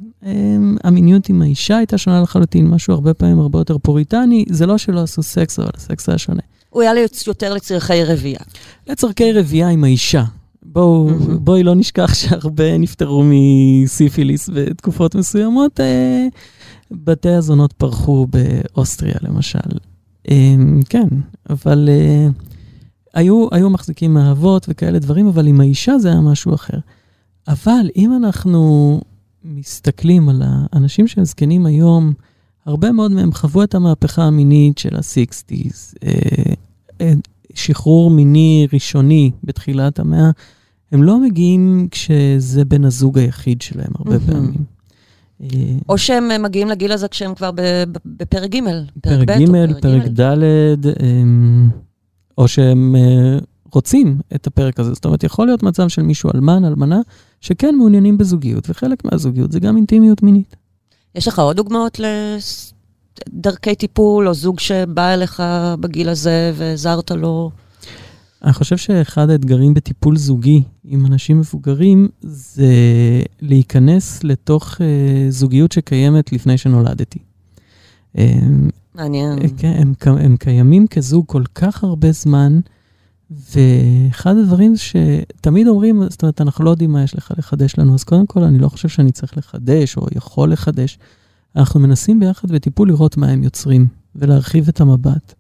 המיניות 0.85 1.29
עם 1.29 1.43
האישה 1.43 1.77
הייתה 1.77 1.99
שונה 1.99 2.23
לחלוטין, 2.23 2.69
משהו 2.69 2.95
הרבה 2.95 3.15
פעמים 3.15 3.39
הרבה 3.39 3.59
יותר 3.59 3.79
פוריטני. 3.79 4.45
זה 4.51 4.67
לא 4.67 4.79
שלא 4.79 5.03
עשו 5.03 5.23
סקס, 5.23 5.59
אבל 5.59 5.71
הסקס 5.77 6.09
היה 6.09 6.19
שונה. 6.19 6.43
הוא 6.79 6.83
היה 6.83 7.05
יותר 7.27 7.55
לצרכי 7.55 8.05
רבייה. 8.05 8.41
לצרכי 8.87 9.33
רבייה 9.33 9.69
עם 9.69 9.85
האישה. 9.85 10.25
בואו, 10.63 11.09
mm-hmm. 11.09 11.39
בואי 11.39 11.63
לא 11.63 11.75
נשכח 11.75 12.15
שהרבה 12.15 12.79
נפטרו 12.79 13.25
מסיפיליס 13.27 14.51
בתקופות 14.55 15.15
מסוימות. 15.15 15.81
אה, 15.81 16.27
בתי 16.91 17.29
הזונות 17.29 17.73
פרחו 17.73 18.27
באוסטריה, 18.27 19.15
למשל. 19.23 19.59
אה, 20.31 20.55
כן, 20.89 21.09
אבל 21.51 21.89
אה, 21.93 22.29
היו, 23.15 23.49
היו 23.53 23.71
מחזיקים 23.71 24.15
מאהבות 24.15 24.67
וכאלה 24.69 24.99
דברים, 24.99 25.27
אבל 25.27 25.47
עם 25.47 25.61
האישה 25.61 25.99
זה 25.99 26.09
היה 26.09 26.21
משהו 26.21 26.55
אחר. 26.55 26.79
אבל 27.49 27.91
אם 27.97 28.17
אנחנו 28.17 29.01
מסתכלים 29.45 30.29
על 30.29 30.43
האנשים 30.45 31.07
שהם 31.07 31.25
זקנים 31.25 31.67
היום, 31.67 32.13
הרבה 32.67 32.93
מאוד 32.93 33.13
מהם 33.13 33.33
חוו 33.33 33.63
את 33.63 33.75
המהפכה 33.75 34.23
המינית 34.23 34.79
של 34.79 34.97
ה-60's. 34.97 36.09
שחרור 37.55 38.11
מיני 38.11 38.67
ראשוני 38.73 39.31
בתחילת 39.45 39.99
המאה, 39.99 40.31
הם 40.93 41.03
לא 41.03 41.21
מגיעים 41.21 41.89
כשזה 41.91 42.65
בן 42.65 42.85
הזוג 42.85 43.19
היחיד 43.19 43.63
שלהם 43.63 43.91
הרבה 43.99 44.11
מהמם. 44.11 44.27
פעמים. 44.27 44.65
אה, 45.43 45.49
או 45.89 45.99
שהם 45.99 46.43
מגיעים 46.43 46.69
לגיל 46.69 46.93
הזה 46.93 47.09
כשהם 47.09 47.35
כבר 47.35 47.51
בפרק 48.07 48.51
ג', 48.51 48.59
פרק 49.01 49.29
ב' 49.29 49.31
או 49.31 49.47
ג', 49.47 49.81
פרק 49.81 50.03
ג'. 50.03 50.21
ד', 50.21 50.87
אמ, 51.03 51.69
או 52.39 52.49
שהם 52.49 52.97
אה, 52.97 53.39
רוצים 53.73 54.21
את 54.35 54.47
הפרק 54.47 54.81
הזה. 54.81 54.95
זאת 54.95 55.05
אומרת, 55.05 55.25
יכול 55.25 55.47
להיות 55.47 55.63
מצב 55.63 55.89
של 55.89 56.03
מישהו 56.03 56.31
אלמן, 56.35 56.65
אלמנה, 56.65 57.01
שכן 57.41 57.75
מעוניינים 57.75 58.19
בזוגיות, 58.19 58.71
וחלק 58.71 59.05
מהזוגיות 59.05 59.53
זה 59.53 59.61
גם 59.61 59.77
אינטימיות 59.77 60.23
מינית. 60.23 60.57
יש 61.15 61.29
לך 61.29 61.39
עוד 61.39 61.57
דוגמאות 61.57 62.01
לדרכי 63.33 63.75
טיפול, 63.75 64.29
או 64.29 64.35
זוג 64.35 64.61
שבא 64.61 65.15
אליך 65.15 65.43
בגיל 65.81 66.09
הזה 66.09 66.53
ועזרת 66.55 67.11
לו? 67.11 67.51
אני 68.45 68.53
חושב 68.53 68.77
שאחד 68.77 69.31
האתגרים 69.31 69.75
בטיפול 69.75 70.17
זוגי 70.17 70.63
עם 70.85 71.07
אנשים 71.07 71.39
מבוגרים 71.41 72.09
זה 72.21 72.73
להיכנס 73.41 74.25
לתוך 74.25 74.81
אה, 74.81 75.31
זוגיות 75.31 75.73
שקיימת 75.73 76.33
לפני 76.33 76.59
שנולדתי. 76.59 77.19
אה, 78.19 78.39
מעניין. 78.95 79.39
כן, 79.57 79.73
הם, 79.79 79.95
ק- 79.95 80.07
הם 80.07 80.37
קיימים 80.37 80.87
כזוג 80.87 81.25
כל 81.27 81.43
כך 81.55 81.85
הרבה 81.85 82.13
זמן, 82.13 82.61
ואחד 83.31 84.37
הדברים 84.37 84.75
שתמיד 84.77 85.67
אומרים, 85.67 86.03
זאת 86.11 86.23
אומרת, 86.23 86.41
אנחנו 86.41 86.65
לא 86.65 86.71
יודעים 86.71 86.93
מה 86.93 87.03
יש 87.03 87.17
לך 87.17 87.33
לחדש 87.39 87.79
לנו, 87.79 87.95
אז 87.95 88.05
קודם 88.05 88.27
כל, 88.27 88.43
אני 88.43 88.59
לא 88.59 88.69
חושב 88.69 88.89
שאני 88.89 89.13
צריך 89.13 89.39
לחדש 89.39 89.97
או 89.97 90.07
יכול 90.17 90.53
לחדש. 90.53 90.99
אנחנו 91.59 91.81
מנסים 91.81 92.21
ביחד 92.21 92.51
בטיפול 92.51 92.89
לראות 92.89 93.17
מה 93.17 93.27
הם 93.29 93.43
יוצרים 93.43 93.87
ולהרחיב 94.17 94.69
את 94.69 94.81
המבט. 94.81 95.35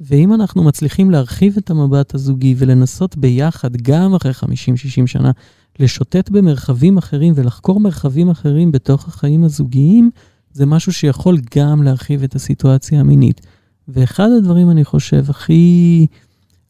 ואם 0.00 0.34
אנחנו 0.34 0.64
מצליחים 0.64 1.10
להרחיב 1.10 1.54
את 1.58 1.70
המבט 1.70 2.14
הזוגי 2.14 2.54
ולנסות 2.58 3.16
ביחד, 3.16 3.76
גם 3.76 4.14
אחרי 4.14 4.32
50-60 4.32 5.06
שנה, 5.06 5.30
לשוטט 5.78 6.30
במרחבים 6.30 6.98
אחרים 6.98 7.32
ולחקור 7.36 7.80
מרחבים 7.80 8.30
אחרים 8.30 8.72
בתוך 8.72 9.08
החיים 9.08 9.44
הזוגיים, 9.44 10.10
זה 10.52 10.66
משהו 10.66 10.92
שיכול 10.92 11.38
גם 11.56 11.82
להרחיב 11.82 12.22
את 12.22 12.34
הסיטואציה 12.34 13.00
המינית. 13.00 13.46
ואחד 13.88 14.28
הדברים, 14.38 14.70
אני 14.70 14.84
חושב, 14.84 15.24
הכי, 15.28 16.06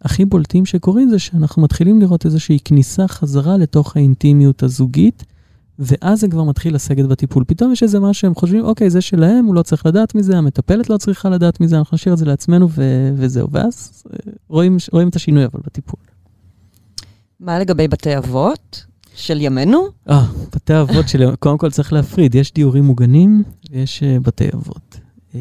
הכי 0.02 0.24
בולטים 0.24 0.66
שקורים 0.66 1.08
זה 1.08 1.18
שאנחנו 1.18 1.62
מתחילים 1.62 2.00
לראות 2.00 2.26
איזושהי 2.26 2.58
כניסה 2.64 3.08
חזרה 3.08 3.56
לתוך 3.56 3.96
האינטימיות 3.96 4.62
הזוגית, 4.62 5.24
ואז 5.78 6.20
זה 6.20 6.28
כבר 6.28 6.44
מתחיל 6.44 6.74
לסגת 6.74 7.04
בטיפול. 7.04 7.44
פתאום 7.46 7.72
יש 7.72 7.82
איזה 7.82 8.00
משהו 8.00 8.14
שהם 8.20 8.34
חושבים, 8.34 8.64
אוקיי, 8.64 8.90
זה 8.90 9.00
שלהם, 9.00 9.44
הוא 9.44 9.54
לא 9.54 9.62
צריך 9.62 9.86
לדעת 9.86 10.14
מזה, 10.14 10.38
המטפלת 10.38 10.90
לא 10.90 10.96
צריכה 10.96 11.28
לדעת 11.28 11.60
מזה, 11.60 11.78
אנחנו 11.78 11.94
נשאיר 11.94 12.12
את 12.14 12.18
זה 12.18 12.24
לעצמנו 12.24 12.68
ו- 12.70 13.10
וזהו. 13.14 13.48
ואז 13.50 14.02
אה, 14.12 14.32
רואים, 14.48 14.76
רואים 14.92 15.08
את 15.08 15.16
השינוי 15.16 15.44
אבל 15.44 15.60
בטיפול. 15.66 16.00
מה 17.40 17.58
לגבי 17.58 17.88
בתי 17.88 18.18
אבות 18.18 18.84
של 19.14 19.40
ימינו? 19.40 19.86
אה, 20.10 20.26
בתי 20.54 20.80
אבות 20.80 21.08
שלי, 21.08 21.24
קודם 21.38 21.58
כל 21.58 21.70
צריך 21.70 21.92
להפריד, 21.92 22.34
יש 22.34 22.52
דיורים 22.52 22.84
מוגנים 22.84 23.42
ויש 23.70 24.02
uh, 24.02 24.20
בתי 24.20 24.48
אבות. 24.54 25.00
Um, 25.32 25.36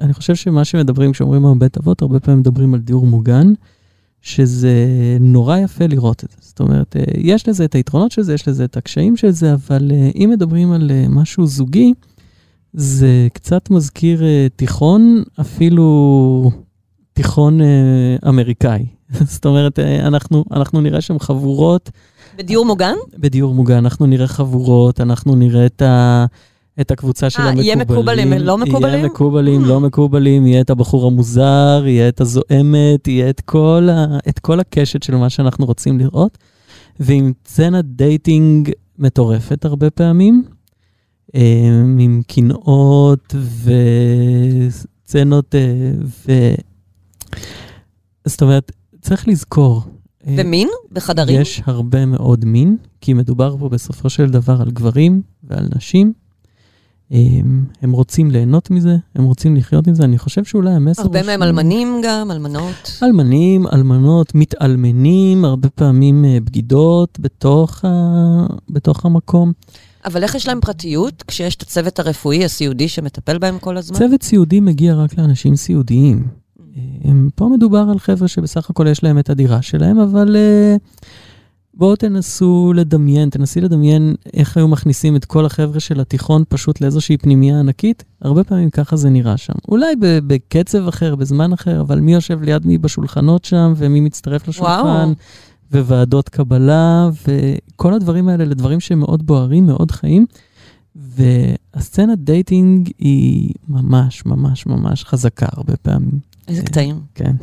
אני 0.00 0.12
חושב 0.12 0.34
שמה 0.34 0.64
שמדברים 0.64 1.12
כשאומרים 1.12 1.46
על 1.46 1.52
בית 1.58 1.76
אבות, 1.76 2.02
הרבה 2.02 2.20
פעמים 2.20 2.40
מדברים 2.40 2.74
על 2.74 2.80
דיור 2.80 3.06
מוגן, 3.06 3.52
שזה 4.22 4.76
נורא 5.20 5.58
יפה 5.58 5.86
לראות 5.86 6.24
את 6.24 6.30
זה. 6.30 6.36
זאת 6.40 6.60
אומרת, 6.60 6.96
uh, 6.96 7.10
יש 7.18 7.48
לזה 7.48 7.64
את 7.64 7.74
היתרונות 7.74 8.12
של 8.12 8.22
זה, 8.22 8.34
יש 8.34 8.48
לזה 8.48 8.64
את 8.64 8.76
הקשיים 8.76 9.16
של 9.16 9.30
זה, 9.30 9.54
אבל 9.54 9.90
uh, 9.90 10.16
אם 10.16 10.30
מדברים 10.32 10.72
על 10.72 10.90
uh, 10.90 11.08
משהו 11.08 11.46
זוגי, 11.46 11.94
זה 12.72 13.28
קצת 13.32 13.70
מזכיר 13.70 14.22
תיכון, 14.56 15.22
אפילו 15.40 16.50
תיכון 17.12 17.60
אמריקאי. 18.28 18.86
זאת 19.32 19.46
אומרת, 19.46 19.78
אנחנו, 19.78 20.44
אנחנו 20.50 20.80
נראה 20.80 21.00
שם 21.00 21.18
חבורות 21.18 21.90
בדיור 22.36 22.66
מוגן? 22.66 22.94
בדיור 23.18 23.54
מוגן, 23.54 23.76
אנחנו 23.76 24.06
נראה 24.06 24.26
חבורות, 24.26 25.00
אנחנו 25.00 25.36
נראה 25.36 25.66
את, 25.66 25.82
ה, 25.82 26.26
את 26.80 26.90
הקבוצה 26.90 27.30
של 27.30 27.42
אה, 27.42 27.48
המקובלים. 27.48 27.64
יהיה 27.64 27.76
מקובלים, 27.76 28.32
לא 28.32 28.58
מקובלים? 28.58 28.94
יהיה 28.94 29.06
מקובלים, 29.06 29.64
לא 29.64 29.80
מקובלים, 29.80 30.46
יהיה 30.46 30.60
את 30.60 30.70
הבחור 30.70 31.06
המוזר, 31.06 31.82
יהיה 31.86 32.08
את 32.08 32.20
הזועמת, 32.20 33.08
יהיה 33.08 33.30
את 33.30 33.40
כל, 33.40 33.88
ה, 33.90 34.18
את 34.28 34.38
כל 34.38 34.60
הקשת 34.60 35.02
של 35.02 35.16
מה 35.16 35.30
שאנחנו 35.30 35.66
רוצים 35.66 35.98
לראות. 35.98 36.38
ועם 37.00 37.32
סצנת 37.46 37.84
dating 37.84 38.70
מטורפת 38.98 39.64
הרבה 39.64 39.90
פעמים, 39.90 40.44
אה, 41.34 41.82
עם 41.98 42.22
קנאות 42.26 43.34
וסצנות, 45.08 45.54
אה, 45.54 45.90
ו... 46.26 46.32
זאת 48.24 48.42
אומרת, 48.42 48.72
צריך 49.00 49.28
לזכור. 49.28 49.82
אה, 50.26 50.34
ומין? 50.38 50.68
בחדרים? 50.92 51.40
יש 51.40 51.62
הרבה 51.66 52.06
מאוד 52.06 52.44
מין, 52.44 52.76
כי 53.00 53.12
מדובר 53.12 53.56
פה 53.58 53.68
בסופו 53.68 54.10
של 54.10 54.30
דבר 54.30 54.62
על 54.62 54.70
גברים 54.70 55.22
ועל 55.44 55.68
נשים. 55.76 56.12
הם, 57.12 57.64
הם 57.82 57.92
רוצים 57.92 58.30
ליהנות 58.30 58.70
מזה, 58.70 58.96
הם 59.14 59.24
רוצים 59.24 59.56
לחיות 59.56 59.86
עם 59.86 59.94
זה. 59.94 60.04
אני 60.04 60.18
חושב 60.18 60.44
שאולי 60.44 60.70
המסר... 60.70 61.02
הרבה 61.02 61.22
מהם 61.22 61.42
אלמנים 61.42 62.00
גם, 62.04 62.30
אלמנות. 62.30 62.98
אלמנים, 63.02 63.66
אלמנות, 63.66 64.34
מתאלמנים, 64.34 65.44
הרבה 65.44 65.68
פעמים 65.68 66.24
אה, 66.24 66.38
בגידות 66.44 67.18
בתוך, 67.20 67.84
ה... 67.84 67.88
בתוך 68.70 69.06
המקום. 69.06 69.52
אבל 70.04 70.22
איך 70.22 70.34
יש 70.34 70.48
להם 70.48 70.60
פרטיות 70.60 71.24
כשיש 71.26 71.56
את 71.56 71.62
הצוות 71.62 71.98
הרפואי 71.98 72.44
הסיעודי 72.44 72.88
שמטפל 72.88 73.38
בהם 73.38 73.58
כל 73.58 73.76
הזמן? 73.76 73.98
צוות 73.98 74.22
סיעודי 74.22 74.60
מגיע 74.60 74.94
רק 74.94 75.18
לאנשים 75.18 75.56
סיעודיים. 75.56 76.28
הם, 77.04 77.28
פה 77.34 77.48
מדובר 77.48 77.86
על 77.90 77.98
חבר'ה 77.98 78.28
שבסך 78.28 78.70
הכל 78.70 78.86
יש 78.86 79.04
להם 79.04 79.18
את 79.18 79.30
הדירה 79.30 79.62
שלהם, 79.62 79.98
אבל 79.98 80.36
uh, 80.36 81.04
בואו 81.74 81.96
תנסו 81.96 82.72
לדמיין, 82.76 83.30
תנסי 83.30 83.60
לדמיין 83.60 84.14
איך 84.34 84.56
היו 84.56 84.68
מכניסים 84.68 85.16
את 85.16 85.24
כל 85.24 85.46
החבר'ה 85.46 85.80
של 85.80 86.00
התיכון 86.00 86.44
פשוט 86.48 86.80
לאיזושהי 86.80 87.16
פנימייה 87.16 87.60
ענקית. 87.60 88.04
הרבה 88.20 88.44
פעמים 88.44 88.70
ככה 88.70 88.96
זה 88.96 89.10
נראה 89.10 89.36
שם. 89.36 89.52
אולי 89.68 89.94
בקצב 90.00 90.88
אחר, 90.88 91.14
בזמן 91.14 91.52
אחר, 91.52 91.80
אבל 91.80 92.00
מי 92.00 92.14
יושב 92.14 92.42
ליד 92.42 92.66
מי 92.66 92.78
בשולחנות 92.78 93.44
שם, 93.44 93.72
ומי 93.76 94.00
מצטרף 94.00 94.48
לשולחן, 94.48 95.12
וואו. 95.72 95.84
וועדות 95.86 96.28
קבלה, 96.28 97.10
וכל 97.26 97.94
הדברים 97.94 98.28
האלה 98.28 98.44
לדברים 98.44 98.80
שהם 98.80 98.98
מאוד 98.98 99.26
בוערים, 99.26 99.66
מאוד 99.66 99.90
חיים. 99.90 100.26
והסצנת 100.96 102.18
dating 102.18 102.90
היא 102.98 103.52
ממש 103.68 104.26
ממש 104.26 104.66
ממש 104.66 105.04
חזקה 105.04 105.46
הרבה 105.52 105.76
פעמים. 105.76 106.18
איזה 106.48 106.62
קטעים. 106.62 107.00
כן. 107.14 107.36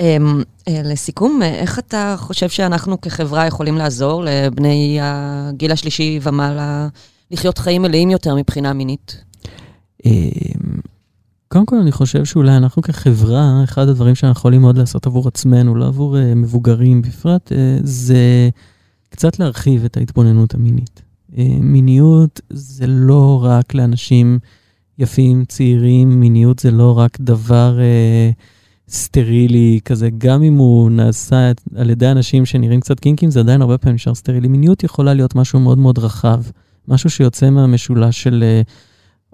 אמ, 0.00 0.42
אה, 0.68 0.80
לסיכום, 0.84 1.42
אה, 1.42 1.54
איך 1.54 1.78
אתה 1.78 2.14
חושב 2.18 2.48
שאנחנו 2.48 3.00
כחברה 3.00 3.46
יכולים 3.46 3.76
לעזור 3.76 4.24
לבני 4.24 4.98
הגיל 5.02 5.72
השלישי 5.72 6.18
ומעלה 6.22 6.88
לחיות 7.30 7.58
חיים 7.58 7.82
מלאים 7.82 8.10
יותר 8.10 8.34
מבחינה 8.34 8.72
מינית? 8.72 9.24
אמ, 10.04 10.10
קודם 11.48 11.66
כל, 11.66 11.76
אני 11.76 11.92
חושב 11.92 12.24
שאולי 12.24 12.56
אנחנו 12.56 12.82
כחברה, 12.82 13.64
אחד 13.64 13.88
הדברים 13.88 14.14
שאנחנו 14.14 14.38
יכולים 14.38 14.60
מאוד 14.60 14.78
לעשות 14.78 15.06
עבור 15.06 15.28
עצמנו, 15.28 15.74
לא 15.74 15.86
עבור 15.86 16.16
אה, 16.16 16.34
מבוגרים 16.36 17.02
בפרט, 17.02 17.52
אה, 17.52 17.54
זה 17.82 18.48
קצת 19.08 19.38
להרחיב 19.38 19.84
את 19.84 19.96
ההתבוננות 19.96 20.54
המינית. 20.54 21.02
Uh, 21.32 21.34
מיניות 21.60 22.40
זה 22.50 22.86
לא 22.86 23.44
רק 23.44 23.74
לאנשים 23.74 24.38
יפים, 24.98 25.44
צעירים, 25.44 26.20
מיניות 26.20 26.58
זה 26.58 26.70
לא 26.70 26.98
רק 26.98 27.18
דבר 27.20 27.78
uh, 27.78 28.57
סטרילי 28.88 29.80
כזה, 29.84 30.08
גם 30.18 30.42
אם 30.42 30.56
הוא 30.56 30.90
נעשה 30.90 31.52
על 31.76 31.90
ידי 31.90 32.10
אנשים 32.10 32.46
שנראים 32.46 32.80
קצת 32.80 33.00
קינקים, 33.00 33.30
זה 33.30 33.40
עדיין 33.40 33.62
הרבה 33.62 33.78
פעמים 33.78 33.94
נשאר 33.94 34.14
סטרילי. 34.14 34.48
מיניות 34.48 34.84
יכולה 34.84 35.14
להיות 35.14 35.34
משהו 35.34 35.60
מאוד 35.60 35.78
מאוד 35.78 35.98
רחב, 35.98 36.42
משהו 36.88 37.10
שיוצא 37.10 37.50
מהמשולש 37.50 38.22
של... 38.22 38.44
Uh, 38.64 38.70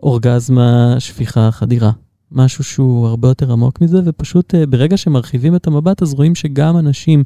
אורגזמה, 0.05 0.97
שפיכה, 0.99 1.51
חדירה. 1.51 1.91
משהו 2.33 2.65
שהוא 2.65 3.07
הרבה 3.07 3.29
יותר 3.29 3.53
עמוק 3.53 3.81
מזה, 3.81 4.01
ופשוט 4.05 4.55
אה, 4.55 4.67
ברגע 4.67 4.97
שמרחיבים 4.97 5.57
את 5.57 5.67
המבט, 5.67 6.03
אז 6.03 6.15
רואים 6.15 6.35
שגם 6.35 6.77
אנשים 6.77 7.25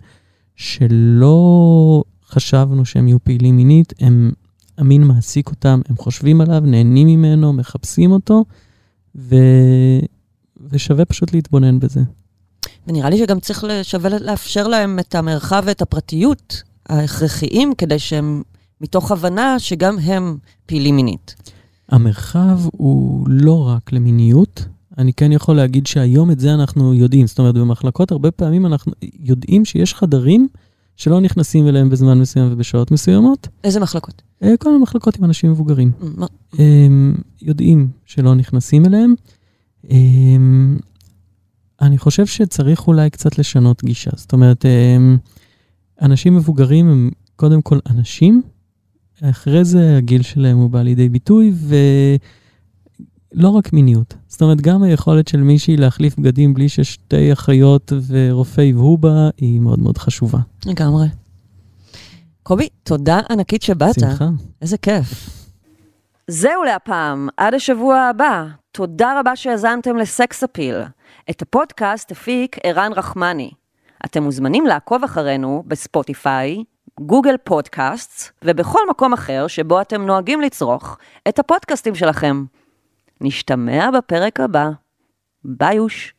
שלא 0.56 2.02
חשבנו 2.28 2.84
שהם 2.84 3.08
יהיו 3.08 3.24
פעילים 3.24 3.56
מינית, 3.56 3.92
הם, 4.00 4.32
המין 4.78 5.04
מעסיק 5.04 5.50
אותם, 5.50 5.80
הם 5.88 5.96
חושבים 5.96 6.40
עליו, 6.40 6.62
נהנים 6.66 7.08
ממנו, 7.08 7.52
מחפשים 7.52 8.10
אותו, 8.10 8.44
ו... 9.16 9.36
ושווה 10.70 11.04
פשוט 11.04 11.32
להתבונן 11.32 11.78
בזה. 11.78 12.00
ונראה 12.86 13.10
לי 13.10 13.18
שגם 13.18 13.40
צריך 13.40 13.64
שווה 13.82 14.10
לאפשר 14.18 14.68
להם 14.68 14.98
את 14.98 15.14
המרחב 15.14 15.62
ואת 15.66 15.82
הפרטיות 15.82 16.62
ההכרחיים, 16.88 17.72
כדי 17.78 17.98
שהם, 17.98 18.42
מתוך 18.80 19.12
הבנה 19.12 19.58
שגם 19.58 19.98
הם 19.98 20.36
פעילים 20.66 20.96
מינית. 20.96 21.34
המרחב 21.88 22.58
הוא 22.72 23.26
לא 23.28 23.68
רק 23.68 23.92
למיניות. 23.92 24.64
אני 24.98 25.12
כן 25.12 25.32
יכול 25.32 25.56
להגיד 25.56 25.86
שהיום 25.86 26.30
את 26.30 26.40
זה 26.40 26.54
אנחנו 26.54 26.94
יודעים. 26.94 27.26
זאת 27.26 27.38
אומרת, 27.38 27.54
במחלקות 27.54 28.12
הרבה 28.12 28.30
פעמים 28.30 28.66
אנחנו 28.66 28.92
יודעים 29.20 29.64
שיש 29.64 29.94
חדרים 29.94 30.48
שלא 30.96 31.20
נכנסים 31.20 31.68
אליהם 31.68 31.90
בזמן 31.90 32.20
מסוים 32.20 32.52
ובשעות 32.52 32.90
מסוימות. 32.90 33.48
איזה 33.64 33.80
מחלקות? 33.80 34.22
אה, 34.42 34.56
כל 34.58 34.74
המחלקות 34.74 35.16
עם 35.18 35.24
אנשים 35.24 35.50
מבוגרים. 35.50 35.92
יודעים 37.42 37.88
שלא 38.06 38.34
נכנסים 38.34 38.86
אליהם. 38.86 39.14
אני 41.80 41.98
חושב 41.98 42.26
שצריך 42.26 42.86
אולי 42.86 43.10
קצת 43.10 43.38
לשנות 43.38 43.84
גישה. 43.84 44.10
זאת 44.14 44.32
אומרת, 44.32 44.64
אמ, 44.66 45.16
אנשים 46.02 46.36
מבוגרים 46.36 46.90
הם 46.90 47.10
קודם 47.36 47.62
כל 47.62 47.78
אנשים, 47.90 48.42
אחרי 49.22 49.64
זה 49.64 49.96
הגיל 49.96 50.22
שלהם 50.22 50.56
הוא 50.56 50.70
בא 50.70 50.82
לידי 50.82 51.08
ביטוי, 51.08 51.52
ולא 53.34 53.48
רק 53.48 53.72
מיניות. 53.72 54.14
זאת 54.28 54.42
אומרת, 54.42 54.60
גם 54.60 54.82
היכולת 54.82 55.28
של 55.28 55.40
מישהי 55.40 55.76
להחליף 55.76 56.18
בגדים 56.18 56.54
בלי 56.54 56.68
ששתי 56.68 57.32
אחיות 57.32 57.92
ורופא 58.06 58.60
יבהו 58.60 58.98
בה, 58.98 59.30
היא 59.36 59.60
מאוד 59.60 59.78
מאוד 59.78 59.98
חשובה. 59.98 60.38
לגמרי. 60.66 61.06
קובי, 62.42 62.68
תודה 62.82 63.20
ענקית 63.30 63.62
שבאת. 63.62 64.00
שמחה. 64.00 64.28
איזה 64.62 64.78
כיף. 64.78 65.30
זהו 66.28 66.64
להפעם, 66.64 67.28
עד 67.36 67.54
השבוע 67.54 68.00
הבא. 68.00 68.46
תודה 68.72 69.20
רבה 69.20 69.36
שהאזנתם 69.36 69.96
לסקס 69.96 70.44
אפיל. 70.44 70.76
את 71.30 71.42
הפודקאסט 71.42 72.10
הפיק 72.10 72.56
ערן 72.64 72.92
רחמני. 72.92 73.50
אתם 74.04 74.22
מוזמנים 74.22 74.66
לעקוב 74.66 75.04
אחרינו 75.04 75.62
בספוטיפיי, 75.66 76.64
גוגל 77.00 77.36
פודקאסט 77.44 78.32
ובכל 78.44 78.80
מקום 78.90 79.12
אחר 79.12 79.46
שבו 79.46 79.80
אתם 79.80 80.06
נוהגים 80.06 80.40
לצרוך 80.40 80.98
את 81.28 81.38
הפודקאסטים 81.38 81.94
שלכם. 81.94 82.44
נשתמע 83.20 83.90
בפרק 83.90 84.40
הבא. 84.40 84.68
ביוש. 85.44 86.14